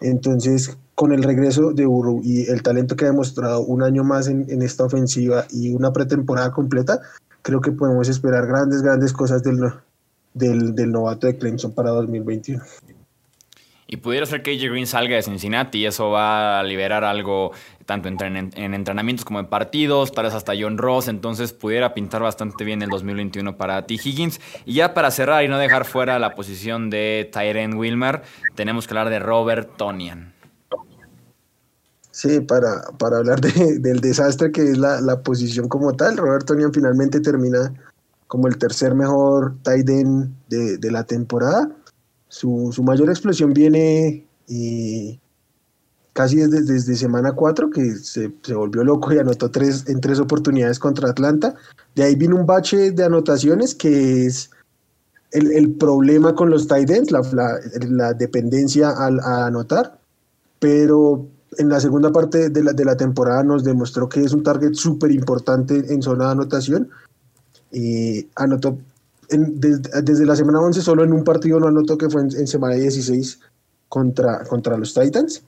Entonces, 0.00 0.78
con 1.02 1.12
el 1.12 1.24
regreso 1.24 1.72
de 1.72 1.84
Burrow 1.84 2.20
y 2.22 2.48
el 2.48 2.62
talento 2.62 2.94
que 2.94 3.06
ha 3.06 3.08
demostrado 3.08 3.62
un 3.62 3.82
año 3.82 4.04
más 4.04 4.28
en, 4.28 4.62
esta 4.62 4.84
ofensiva 4.84 5.46
y 5.50 5.74
una 5.74 5.92
pretemporada 5.92 6.52
completa, 6.52 7.00
creo 7.42 7.60
que 7.60 7.72
podemos 7.72 8.08
esperar 8.08 8.46
grandes, 8.46 8.82
grandes 8.82 9.12
cosas 9.12 9.42
del 9.42 10.92
novato 10.92 11.26
de 11.26 11.36
Clemson 11.36 11.74
para 11.74 11.90
2021. 11.90 12.62
Y 13.88 13.96
pudiera 13.96 14.26
ser 14.26 14.44
que 14.44 14.52
AJ 14.52 14.70
Green 14.70 14.86
salga 14.86 15.16
de 15.16 15.22
Cincinnati 15.24 15.80
y 15.80 15.86
eso 15.86 16.10
va 16.10 16.60
a 16.60 16.62
liberar 16.62 17.02
algo 17.02 17.50
tanto 17.84 18.06
en, 18.06 18.36
en, 18.36 18.74
entrenamientos 18.74 19.24
como 19.24 19.40
en 19.40 19.46
partidos, 19.46 20.12
tal 20.12 20.26
vez 20.26 20.34
hasta 20.34 20.52
John 20.56 20.78
Ross, 20.78 21.08
entonces 21.08 21.52
pudiera 21.52 21.94
pintar 21.94 22.22
bastante 22.22 22.62
bien 22.62 22.80
el 22.80 22.90
2021 22.90 23.56
para 23.56 23.84
T. 23.86 23.94
Higgins. 23.94 24.40
Y 24.66 24.74
ya 24.74 24.94
para 24.94 25.10
cerrar 25.10 25.42
y 25.42 25.48
no 25.48 25.58
dejar 25.58 25.84
fuera 25.84 26.20
la 26.20 26.36
posición 26.36 26.90
de 26.90 27.28
Tyren 27.32 27.74
Wilmer, 27.74 28.22
tenemos 28.54 28.86
que 28.86 28.94
hablar 28.94 29.10
de 29.10 29.18
Robert 29.18 29.76
Tonian. 29.76 30.32
Sí, 32.22 32.38
para, 32.38 32.82
para 32.98 33.16
hablar 33.16 33.40
de, 33.40 33.80
del 33.80 33.98
desastre 34.00 34.52
que 34.52 34.62
es 34.62 34.78
la, 34.78 35.00
la, 35.00 35.24
posición 35.24 35.66
como 35.66 35.92
tal, 35.94 36.16
Robert 36.16 36.46
Tonian 36.46 36.72
finalmente 36.72 37.18
termina 37.18 37.74
como 38.28 38.46
el 38.46 38.58
tercer 38.58 38.94
mejor 38.94 39.56
tight 39.64 39.90
end 39.90 40.32
de, 40.48 40.78
de 40.78 40.90
la 40.92 41.02
temporada. 41.02 41.68
Su, 42.28 42.70
su, 42.72 42.84
mayor 42.84 43.10
explosión 43.10 43.52
viene 43.52 44.24
y 44.46 45.18
casi 46.12 46.36
desde, 46.36 46.62
desde 46.62 46.94
semana 46.94 47.32
4, 47.32 47.70
que 47.70 47.96
se, 47.96 48.32
se, 48.40 48.54
volvió 48.54 48.84
loco 48.84 49.12
y 49.12 49.18
anotó 49.18 49.50
tres, 49.50 49.88
en 49.88 50.00
tres 50.00 50.20
oportunidades 50.20 50.78
contra 50.78 51.10
Atlanta. 51.10 51.56
De 51.96 52.04
ahí 52.04 52.14
vino 52.14 52.36
un 52.36 52.46
bache 52.46 52.92
de 52.92 53.02
anotaciones 53.02 53.74
que 53.74 54.26
es 54.26 54.48
el, 55.32 55.50
el 55.50 55.72
problema 55.72 56.36
con 56.36 56.50
los 56.50 56.68
tight 56.68 56.88
ends, 56.88 57.10
la, 57.10 57.20
la, 57.32 57.58
la 57.88 58.14
dependencia 58.14 58.90
al, 58.90 59.18
a 59.18 59.46
anotar. 59.46 59.98
Pero 60.60 61.26
en 61.58 61.68
la 61.68 61.80
segunda 61.80 62.10
parte 62.12 62.50
de 62.50 62.64
la, 62.64 62.72
de 62.72 62.84
la 62.84 62.96
temporada 62.96 63.42
nos 63.42 63.64
demostró 63.64 64.08
que 64.08 64.20
es 64.20 64.32
un 64.32 64.42
target 64.42 64.74
súper 64.74 65.10
importante 65.10 65.92
en 65.92 66.02
zona 66.02 66.26
de 66.26 66.32
anotación. 66.32 66.90
Y 67.70 68.28
anotó 68.36 68.78
en, 69.28 69.60
desde, 69.60 70.02
desde 70.02 70.26
la 70.26 70.36
semana 70.36 70.60
11, 70.60 70.80
solo 70.82 71.04
en 71.04 71.12
un 71.12 71.24
partido 71.24 71.58
no 71.58 71.68
anotó 71.68 71.96
que 71.98 72.08
fue 72.08 72.22
en, 72.22 72.36
en 72.36 72.46
semana 72.46 72.74
16 72.74 73.40
contra, 73.88 74.44
contra 74.44 74.76
los 74.76 74.94
Titans. 74.94 75.42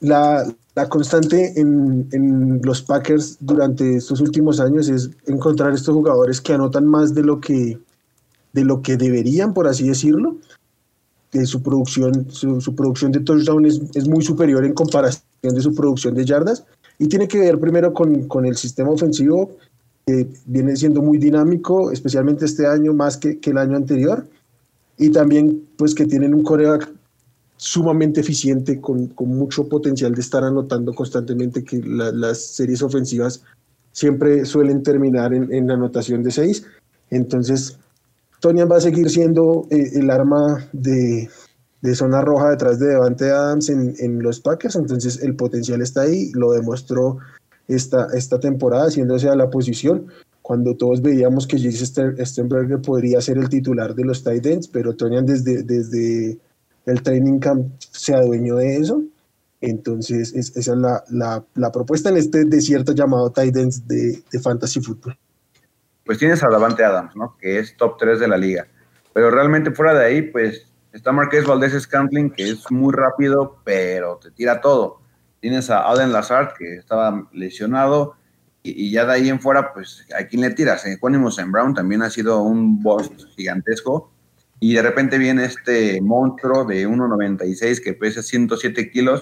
La, 0.00 0.44
la 0.74 0.88
constante 0.88 1.60
en, 1.60 2.08
en, 2.12 2.60
los 2.62 2.82
Packers 2.82 3.36
durante 3.40 3.96
estos 3.96 4.20
últimos 4.20 4.60
años 4.60 4.88
es 4.88 5.10
encontrar 5.26 5.72
estos 5.72 5.94
jugadores 5.94 6.40
que 6.40 6.54
anotan 6.54 6.86
más 6.86 7.14
de 7.14 7.24
lo 7.24 7.40
que, 7.40 7.80
de 8.52 8.64
lo 8.64 8.80
que 8.80 8.96
deberían, 8.96 9.54
por 9.54 9.66
así 9.66 9.88
decirlo. 9.88 10.36
Que 11.30 11.44
su 11.44 11.62
producción, 11.62 12.30
su, 12.30 12.60
su 12.60 12.74
producción 12.74 13.12
de 13.12 13.20
touchdown 13.20 13.66
es, 13.66 13.80
es, 13.94 14.08
muy 14.08 14.24
superior 14.24 14.64
en 14.64 14.72
comparación 14.72 15.22
de 15.42 15.60
su 15.60 15.74
producción 15.74 16.14
de 16.14 16.24
yardas. 16.24 16.64
Y 16.98 17.06
tiene 17.08 17.28
que 17.28 17.38
ver 17.38 17.60
primero 17.60 17.92
con, 17.92 18.26
con 18.28 18.46
el 18.46 18.56
sistema 18.56 18.90
ofensivo, 18.90 19.56
que 20.06 20.26
viene 20.46 20.74
siendo 20.74 21.02
muy 21.02 21.18
dinámico, 21.18 21.92
especialmente 21.92 22.46
este 22.46 22.66
año 22.66 22.94
más 22.94 23.16
que, 23.16 23.38
que 23.38 23.50
el 23.50 23.58
año 23.58 23.76
anterior. 23.76 24.26
Y 24.96 25.10
también, 25.10 25.62
pues, 25.76 25.94
que 25.94 26.06
tienen 26.06 26.34
un 26.34 26.42
coreback 26.42 26.90
sumamente 27.58 28.20
eficiente, 28.20 28.80
con, 28.80 29.08
con, 29.08 29.28
mucho 29.28 29.68
potencial 29.68 30.14
de 30.14 30.20
estar 30.20 30.42
anotando 30.42 30.94
constantemente, 30.94 31.62
que 31.62 31.78
la, 31.84 32.10
las 32.10 32.40
series 32.40 32.82
ofensivas 32.82 33.42
siempre 33.92 34.44
suelen 34.44 34.82
terminar 34.82 35.34
en, 35.34 35.52
en 35.52 35.70
anotación 35.70 36.22
de 36.22 36.30
seis. 36.30 36.64
Entonces, 37.10 37.78
Tonian 38.40 38.70
va 38.70 38.76
a 38.76 38.80
seguir 38.80 39.10
siendo 39.10 39.66
eh, 39.70 39.90
el 39.94 40.10
arma 40.10 40.68
de, 40.72 41.28
de, 41.82 41.94
zona 41.94 42.20
roja 42.20 42.50
detrás 42.50 42.78
de 42.78 42.88
Devante 42.88 43.30
Adams 43.30 43.68
en, 43.68 43.94
en, 43.98 44.22
los 44.22 44.40
Packers, 44.40 44.76
entonces 44.76 45.20
el 45.22 45.34
potencial 45.34 45.82
está 45.82 46.02
ahí, 46.02 46.30
lo 46.34 46.52
demostró 46.52 47.18
esta, 47.66 48.08
esta 48.14 48.38
temporada, 48.38 48.86
haciéndose 48.86 49.28
a 49.28 49.34
la 49.34 49.50
posición, 49.50 50.06
cuando 50.42 50.74
todos 50.76 51.02
veíamos 51.02 51.46
que 51.46 51.58
Jason 51.58 52.16
Stenberger 52.24 52.80
podría 52.80 53.20
ser 53.20 53.36
el 53.38 53.48
titular 53.48 53.94
de 53.94 54.04
los 54.04 54.22
tight 54.22 54.46
ends, 54.46 54.68
pero 54.68 54.94
Tonian 54.94 55.26
desde, 55.26 55.62
desde 55.62 56.38
el 56.86 57.02
training 57.02 57.38
camp 57.38 57.66
se 57.78 58.14
adueñó 58.14 58.56
de 58.56 58.78
eso. 58.78 59.02
Entonces, 59.60 60.32
es, 60.34 60.56
esa 60.56 60.72
es 60.72 60.78
la, 60.78 61.04
la, 61.10 61.44
la, 61.54 61.72
propuesta 61.72 62.08
en 62.08 62.16
este 62.16 62.44
desierto 62.44 62.92
llamado 62.92 63.30
Titans 63.30 63.86
de, 63.86 64.22
de 64.30 64.38
Fantasy 64.38 64.80
Football. 64.80 65.18
Pues 66.08 66.16
tienes 66.16 66.42
a 66.42 66.48
Davante 66.48 66.82
Adams, 66.82 67.14
¿no? 67.16 67.36
Que 67.38 67.58
es 67.58 67.76
top 67.76 67.98
3 67.98 68.18
de 68.18 68.28
la 68.28 68.38
liga. 68.38 68.66
Pero 69.12 69.30
realmente 69.30 69.72
fuera 69.72 69.92
de 69.92 70.06
ahí, 70.06 70.22
pues 70.22 70.66
está 70.94 71.12
Marqués 71.12 71.44
Valdés 71.44 71.78
Scantling, 71.78 72.30
que 72.30 72.48
es 72.48 72.70
muy 72.70 72.94
rápido, 72.94 73.58
pero 73.62 74.16
te 74.16 74.30
tira 74.30 74.62
todo. 74.62 75.02
Tienes 75.40 75.68
a 75.68 75.82
Alden 75.82 76.14
Lazard, 76.14 76.54
que 76.58 76.76
estaba 76.76 77.28
lesionado, 77.30 78.16
y, 78.62 78.90
ya 78.90 79.04
de 79.04 79.12
ahí 79.12 79.28
en 79.28 79.38
fuera, 79.38 79.74
pues, 79.74 80.06
¿a 80.18 80.24
quién 80.24 80.40
le 80.40 80.50
tiras? 80.52 80.86
Equanimous 80.86 81.38
en 81.40 81.52
Brown 81.52 81.74
también 81.74 82.00
ha 82.00 82.08
sido 82.08 82.40
un 82.40 82.82
boss 82.82 83.10
gigantesco 83.36 84.10
y 84.60 84.72
de 84.72 84.80
repente 84.80 85.18
viene 85.18 85.44
este 85.44 86.00
monstruo 86.00 86.64
de 86.64 86.88
1,96 86.88 87.84
que 87.84 87.92
pesa 87.92 88.22
107 88.22 88.90
kilos, 88.90 89.20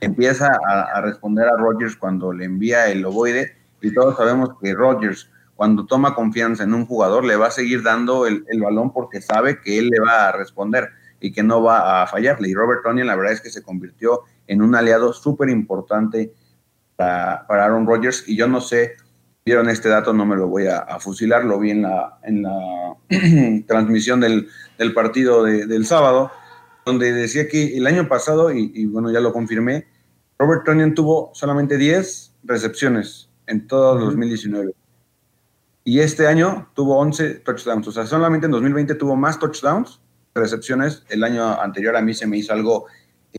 empieza 0.00 0.48
a, 0.66 0.96
a, 0.96 1.02
responder 1.02 1.46
a 1.46 1.58
Rodgers 1.58 1.94
cuando 1.94 2.32
le 2.32 2.46
envía 2.46 2.88
el 2.88 3.04
ovoide 3.04 3.54
y 3.82 3.92
todos 3.92 4.16
sabemos 4.16 4.48
que 4.62 4.72
Rodgers 4.72 5.28
cuando 5.62 5.86
toma 5.86 6.16
confianza 6.16 6.64
en 6.64 6.74
un 6.74 6.86
jugador 6.86 7.24
le 7.24 7.36
va 7.36 7.46
a 7.46 7.50
seguir 7.52 7.84
dando 7.84 8.26
el, 8.26 8.44
el 8.48 8.60
balón 8.60 8.92
porque 8.92 9.20
sabe 9.20 9.60
que 9.60 9.78
él 9.78 9.90
le 9.90 10.00
va 10.00 10.26
a 10.26 10.32
responder 10.32 10.88
y 11.20 11.30
que 11.30 11.44
no 11.44 11.62
va 11.62 12.02
a 12.02 12.06
fallarle. 12.08 12.48
Y 12.48 12.54
Robert 12.54 12.82
Tonian 12.82 13.06
la 13.06 13.14
verdad 13.14 13.34
es 13.34 13.40
que 13.40 13.48
se 13.48 13.62
convirtió 13.62 14.22
en 14.48 14.60
un 14.60 14.74
aliado 14.74 15.12
súper 15.12 15.50
importante 15.50 16.34
para, 16.96 17.46
para 17.46 17.66
Aaron 17.66 17.86
Rodgers 17.86 18.24
y 18.26 18.34
yo 18.36 18.48
no 18.48 18.60
sé 18.60 18.94
vieron 19.44 19.68
este 19.68 19.88
dato, 19.88 20.12
no 20.12 20.26
me 20.26 20.34
lo 20.34 20.48
voy 20.48 20.66
a, 20.66 20.78
a 20.78 20.98
fusilar, 20.98 21.44
lo 21.44 21.60
vi 21.60 21.70
en 21.70 21.82
la, 21.82 22.18
en 22.24 22.42
la 22.42 22.96
transmisión 23.68 24.18
del, 24.18 24.48
del 24.78 24.92
partido 24.92 25.44
de, 25.44 25.68
del 25.68 25.86
sábado, 25.86 26.32
donde 26.84 27.12
decía 27.12 27.46
que 27.46 27.76
el 27.76 27.86
año 27.86 28.08
pasado, 28.08 28.52
y, 28.52 28.72
y, 28.74 28.86
bueno, 28.86 29.12
ya 29.12 29.20
lo 29.20 29.32
confirmé, 29.32 29.86
Robert 30.40 30.64
Tonian 30.64 30.92
tuvo 30.92 31.30
solamente 31.34 31.78
10 31.78 32.34
recepciones 32.42 33.30
en 33.46 33.68
todo 33.68 33.96
-huh. 33.96 34.06
2019. 34.06 34.72
Y 35.84 36.00
este 36.00 36.26
año 36.26 36.70
tuvo 36.74 36.98
11 36.98 37.40
touchdowns, 37.40 37.88
o 37.88 37.92
sea, 37.92 38.06
solamente 38.06 38.46
en 38.46 38.52
2020 38.52 38.94
tuvo 38.94 39.16
más 39.16 39.38
touchdowns, 39.38 40.00
recepciones. 40.34 41.04
El 41.08 41.24
año 41.24 41.60
anterior 41.60 41.96
a 41.96 42.02
mí 42.02 42.14
se 42.14 42.26
me 42.26 42.38
hizo 42.38 42.52
algo 42.52 42.86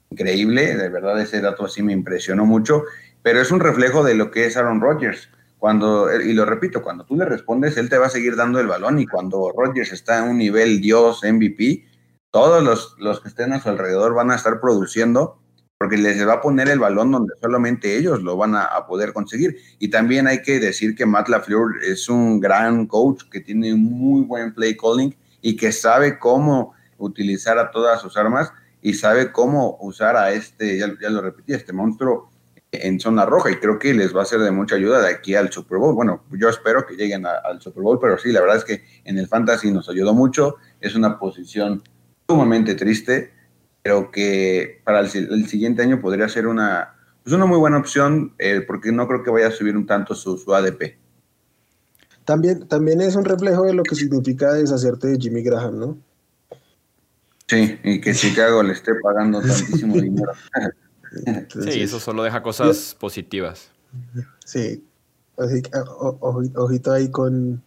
increíble, 0.09 0.75
de 0.75 0.89
verdad 0.89 1.19
ese 1.21 1.39
dato 1.39 1.65
así 1.65 1.81
me 1.81 1.93
impresionó 1.93 2.45
mucho, 2.45 2.83
pero 3.21 3.39
es 3.39 3.51
un 3.51 3.59
reflejo 3.59 4.03
de 4.03 4.15
lo 4.15 4.31
que 4.31 4.45
es 4.45 4.57
Aaron 4.57 4.81
Rodgers. 4.81 5.29
Cuando, 5.57 6.13
y 6.21 6.33
lo 6.33 6.43
repito, 6.43 6.81
cuando 6.81 7.05
tú 7.05 7.15
le 7.15 7.23
respondes, 7.23 7.77
él 7.77 7.87
te 7.87 7.97
va 7.97 8.07
a 8.07 8.09
seguir 8.09 8.35
dando 8.35 8.59
el 8.59 8.67
balón. 8.67 8.99
Y 8.99 9.07
cuando 9.07 9.49
Rodgers 9.55 9.93
está 9.93 10.17
en 10.21 10.31
un 10.31 10.37
nivel 10.37 10.81
Dios 10.81 11.21
MVP, 11.23 11.85
todos 12.31 12.61
los, 12.61 12.97
los 12.99 13.21
que 13.21 13.29
estén 13.29 13.53
a 13.53 13.61
su 13.61 13.69
alrededor 13.69 14.13
van 14.13 14.31
a 14.31 14.35
estar 14.35 14.59
produciendo 14.59 15.39
porque 15.83 15.97
les 15.97 16.25
va 16.25 16.35
a 16.35 16.41
poner 16.41 16.69
el 16.69 16.79
balón 16.79 17.11
donde 17.11 17.33
solamente 17.41 17.97
ellos 17.97 18.23
lo 18.23 18.37
van 18.37 18.55
a, 18.55 18.69
poder 18.87 19.11
conseguir. 19.11 19.57
Y 19.79 19.89
también 19.89 20.27
hay 20.27 20.41
que 20.41 20.57
decir 20.57 20.95
que 20.95 21.05
Matt 21.05 21.27
LaFleur 21.27 21.83
es 21.83 22.07
un 22.07 22.39
gran 22.39 22.87
coach 22.87 23.23
que 23.29 23.41
tiene 23.41 23.75
muy 23.75 24.21
buen 24.21 24.53
play 24.53 24.77
calling 24.77 25.13
y 25.41 25.57
que 25.57 25.73
sabe 25.73 26.17
cómo 26.19 26.73
utilizar 26.97 27.59
a 27.59 27.69
todas 27.69 27.99
sus 27.99 28.15
armas 28.15 28.53
y 28.81 28.93
sabe 28.93 29.33
cómo 29.33 29.77
usar 29.81 30.15
a 30.15 30.31
este, 30.31 30.77
ya, 30.77 30.87
lo 31.09 31.21
repetí, 31.21 31.51
este 31.51 31.73
monstruo 31.73 32.29
en 32.71 33.01
zona 33.01 33.25
roja 33.25 33.51
y 33.51 33.57
creo 33.57 33.77
que 33.77 33.93
les 33.93 34.15
va 34.15 34.21
a 34.21 34.25
ser 34.25 34.39
de 34.39 34.51
mucha 34.51 34.77
ayuda 34.77 35.01
de 35.01 35.09
aquí 35.09 35.35
al 35.35 35.51
Super 35.51 35.79
Bowl. 35.79 35.95
Bueno, 35.95 36.23
yo 36.31 36.47
espero 36.47 36.85
que 36.85 36.95
lleguen 36.95 37.25
al 37.25 37.59
Super 37.59 37.83
Bowl, 37.83 37.99
pero 37.99 38.17
sí, 38.17 38.31
la 38.31 38.39
verdad 38.39 38.55
es 38.55 38.63
que 38.63 38.85
en 39.03 39.17
el 39.17 39.27
fantasy 39.27 39.69
nos 39.69 39.89
ayudó 39.89 40.13
mucho. 40.13 40.55
Es 40.79 40.95
una 40.95 41.19
posición 41.19 41.83
sumamente 42.25 42.73
triste, 42.75 43.32
pero 43.83 44.09
que 44.11 44.81
para 44.85 45.01
el, 45.01 45.07
el 45.13 45.47
siguiente 45.47 45.81
año 45.81 45.99
podría 46.01 46.29
ser 46.29 46.47
una, 46.47 46.95
pues 47.21 47.35
una 47.35 47.45
muy 47.45 47.57
buena 47.57 47.77
opción 47.77 48.33
eh, 48.39 48.61
porque 48.65 48.91
no 48.91 49.07
creo 49.07 49.23
que 49.23 49.29
vaya 49.29 49.47
a 49.47 49.51
subir 49.51 49.75
un 49.75 49.85
tanto 49.85 50.15
su, 50.15 50.37
su 50.37 50.55
ADP. 50.55 50.97
También, 52.25 52.67
también 52.67 53.01
es 53.01 53.15
un 53.15 53.25
reflejo 53.25 53.63
de 53.63 53.73
lo 53.73 53.83
que 53.83 53.95
significa 53.95 54.53
deshacerte 54.53 55.07
de 55.07 55.17
Jimmy 55.19 55.43
Graham, 55.43 55.77
¿no? 55.77 55.97
Sí, 57.47 57.77
y 57.83 57.99
que 57.99 58.13
Chicago 58.13 58.63
le 58.63 58.71
esté 58.71 58.93
pagando 58.95 59.41
tantísimo 59.45 59.95
dinero. 59.95 60.31
Entonces, 61.25 61.73
sí, 61.73 61.81
eso 61.81 61.99
solo 61.99 62.23
deja 62.23 62.41
cosas 62.41 62.93
yo, 62.93 62.99
positivas. 62.99 63.69
Sí, 64.45 64.83
así 65.37 65.61
que 65.61 65.71
ojito 65.75 66.93
ahí 66.93 67.11
con, 67.11 67.61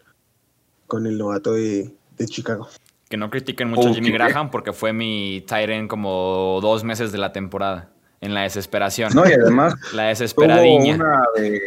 con 0.87 1.07
el 1.07 1.19
novato 1.19 1.53
de, 1.53 1.95
de 2.17 2.27
Chicago. 2.27 2.69
Que 3.09 3.17
no 3.17 3.31
critiquen 3.31 3.71
mucho 3.71 3.89
a 3.89 3.95
Jimmy 3.95 4.11
Graham 4.11 4.51
porque 4.51 4.73
fue 4.73 4.93
mi 4.93 5.45
Tyren 5.47 5.87
como 5.87 6.59
dos 6.61 6.83
meses 6.83 7.13
de 7.13 7.19
la 7.19 7.33
temporada, 7.33 7.91
en 8.21 8.35
la 8.35 8.43
desesperación. 8.43 9.13
No, 9.15 9.29
y 9.29 9.33
además 9.33 9.75
la 9.93 10.05
desesperadiña. 10.05 10.97
Tuvo 10.97 11.05
una 11.05 11.23
de, 11.37 11.61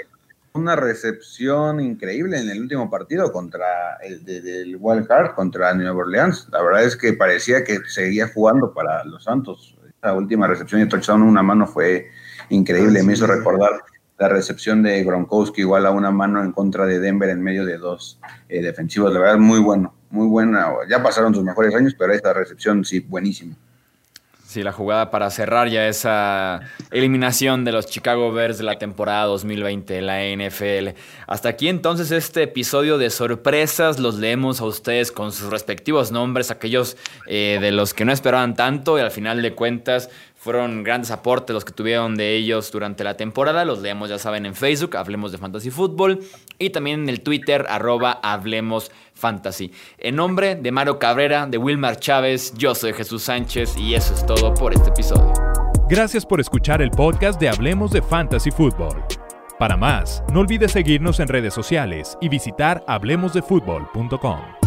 una 0.54 0.75
recepción 0.75 1.80
increíble 1.80 2.39
en 2.39 2.49
el 2.49 2.62
último 2.62 2.89
partido 2.89 3.32
contra 3.32 3.97
el 4.02 4.23
del 4.25 4.78
Wild 4.80 5.08
Card 5.08 5.36
contra 5.36 5.73
Nueva 5.73 5.97
Orleans. 5.97 6.47
La 6.52 6.62
verdad 6.62 6.84
es 6.84 6.95
que 6.95 7.13
parecía 7.13 7.63
que 7.63 7.80
seguía 7.88 8.28
jugando 8.28 8.73
para 8.73 9.04
los 9.06 9.23
Santos. 9.23 9.75
Esa 10.02 10.13
última 10.13 10.47
recepción 10.47 10.82
y 10.82 10.88
touchdown 10.88 11.21
una 11.21 11.43
mano 11.43 11.67
fue 11.67 12.10
increíble. 12.49 13.04
Me 13.04 13.13
hizo 13.13 13.28
recordar 13.28 13.84
la 14.17 14.30
recepción 14.30 14.84
de 14.84 15.04
Gronkowski 15.04 15.62
igual 15.62 15.86
a 15.86 15.91
una 15.91 16.12
mano 16.12 16.43
en 16.43 16.52
contra 16.52 16.86
de 16.86 16.99
Denver 16.99 17.30
en 17.30 17.41
medio 17.41 17.65
de 17.65 17.78
dos 17.78 18.19
eh, 18.49 18.62
defensivos. 18.62 19.13
La 19.13 19.19
verdad, 19.19 19.38
muy 19.38 19.60
bueno, 19.60 19.93
muy 20.10 20.28
buena. 20.28 20.67
Ya 20.89 21.02
pasaron 21.02 21.34
sus 21.34 21.43
mejores 21.43 21.74
años, 21.76 21.95
pero 21.98 22.13
esta 22.13 22.34
recepción 22.34 22.84
sí, 22.84 23.00
buenísima. 23.00 23.56
Sí, 24.50 24.63
la 24.63 24.72
jugada 24.72 25.12
para 25.12 25.30
cerrar 25.30 25.69
ya 25.69 25.88
esa 25.88 26.62
eliminación 26.89 27.65
de 27.65 27.72
los 27.72 27.86
Chicago 27.86 28.32
Bears 28.32 28.58
de 28.58 28.63
la 28.63 28.80
temporada 28.80 29.26
2020 29.26 29.93
de 29.93 30.02
la 30.02 30.24
NFL. 30.24 30.98
Hasta 31.28 31.50
aquí 31.50 31.67
entonces 31.67 32.10
este 32.10 32.41
episodio 32.41 32.98
de 32.98 33.12
sorpresas. 33.12 34.00
Los 34.00 34.15
leemos 34.15 34.60
a 34.60 34.65
ustedes 34.65 35.12
con 35.12 35.34
sus 35.34 35.52
respectivos 35.52 36.12
nombres, 36.12 36.50
aquellos 36.50 36.98
eh, 37.28 37.60
de 37.62 37.72
los 37.72 37.93
que 37.93 38.06
no 38.06 38.12
esperaban 38.12 38.56
tanto 38.56 38.98
y 38.98 39.02
al 39.02 39.12
final 39.12 39.43
de 39.43 39.54
cuentas 39.54 40.10
fueron 40.39 40.84
grandes 40.84 41.12
aportes 41.12 41.54
los 41.54 41.65
que 41.65 41.73
tuvieron 41.73 42.15
de 42.15 42.34
ellos 42.34 42.71
durante 42.71 43.04
la 43.04 43.17
temporada. 43.17 43.65
Los 43.65 43.80
leemos, 43.80 44.10
ya 44.10 44.17
saben, 44.17 44.45
en 44.45 44.56
Facebook, 44.56 44.95
Hablemos 44.95 45.34
de 45.34 45.38
Fantasy 45.38 45.69
Football. 45.69 46.21
Y 46.58 46.69
también 46.69 47.02
en 47.02 47.10
el 47.10 47.21
Twitter, 47.21 47.65
arroba 47.67 48.19
Hablemos 48.23 48.89
Fantasy. 49.13 49.73
En 49.97 50.15
nombre 50.15 50.56
de 50.56 50.71
Mario 50.71 50.97
Cabrera, 50.97 51.45
de 51.45 51.58
Wilmar 51.58 51.99
Chávez, 51.99 52.54
yo 52.56 52.73
soy 52.73 52.93
Jesús 52.93 53.23
Sánchez 53.23 53.75
y 53.78 53.95
eso 53.95 54.13
es 54.13 54.25
todo 54.25 54.54
por 54.54 54.73
este 54.73 54.89
episodio. 54.89 55.34
Gracias 55.89 56.25
por 56.25 56.39
escuchar 56.39 56.82
el 56.82 56.91
podcast 56.91 57.39
de 57.41 57.49
Hablemos 57.49 57.91
de 57.91 58.02
Fantasy 58.02 58.52
Football. 58.52 59.04
Para 59.58 59.75
más, 59.75 60.23
no 60.32 60.39
olvides 60.39 60.71
seguirnos 60.71 61.19
en 61.19 61.28
redes 61.28 61.54
sociales 61.54 62.17
y 62.21 62.30
visitar 62.30 62.82
hablemosdefutbol.com. 62.88 64.59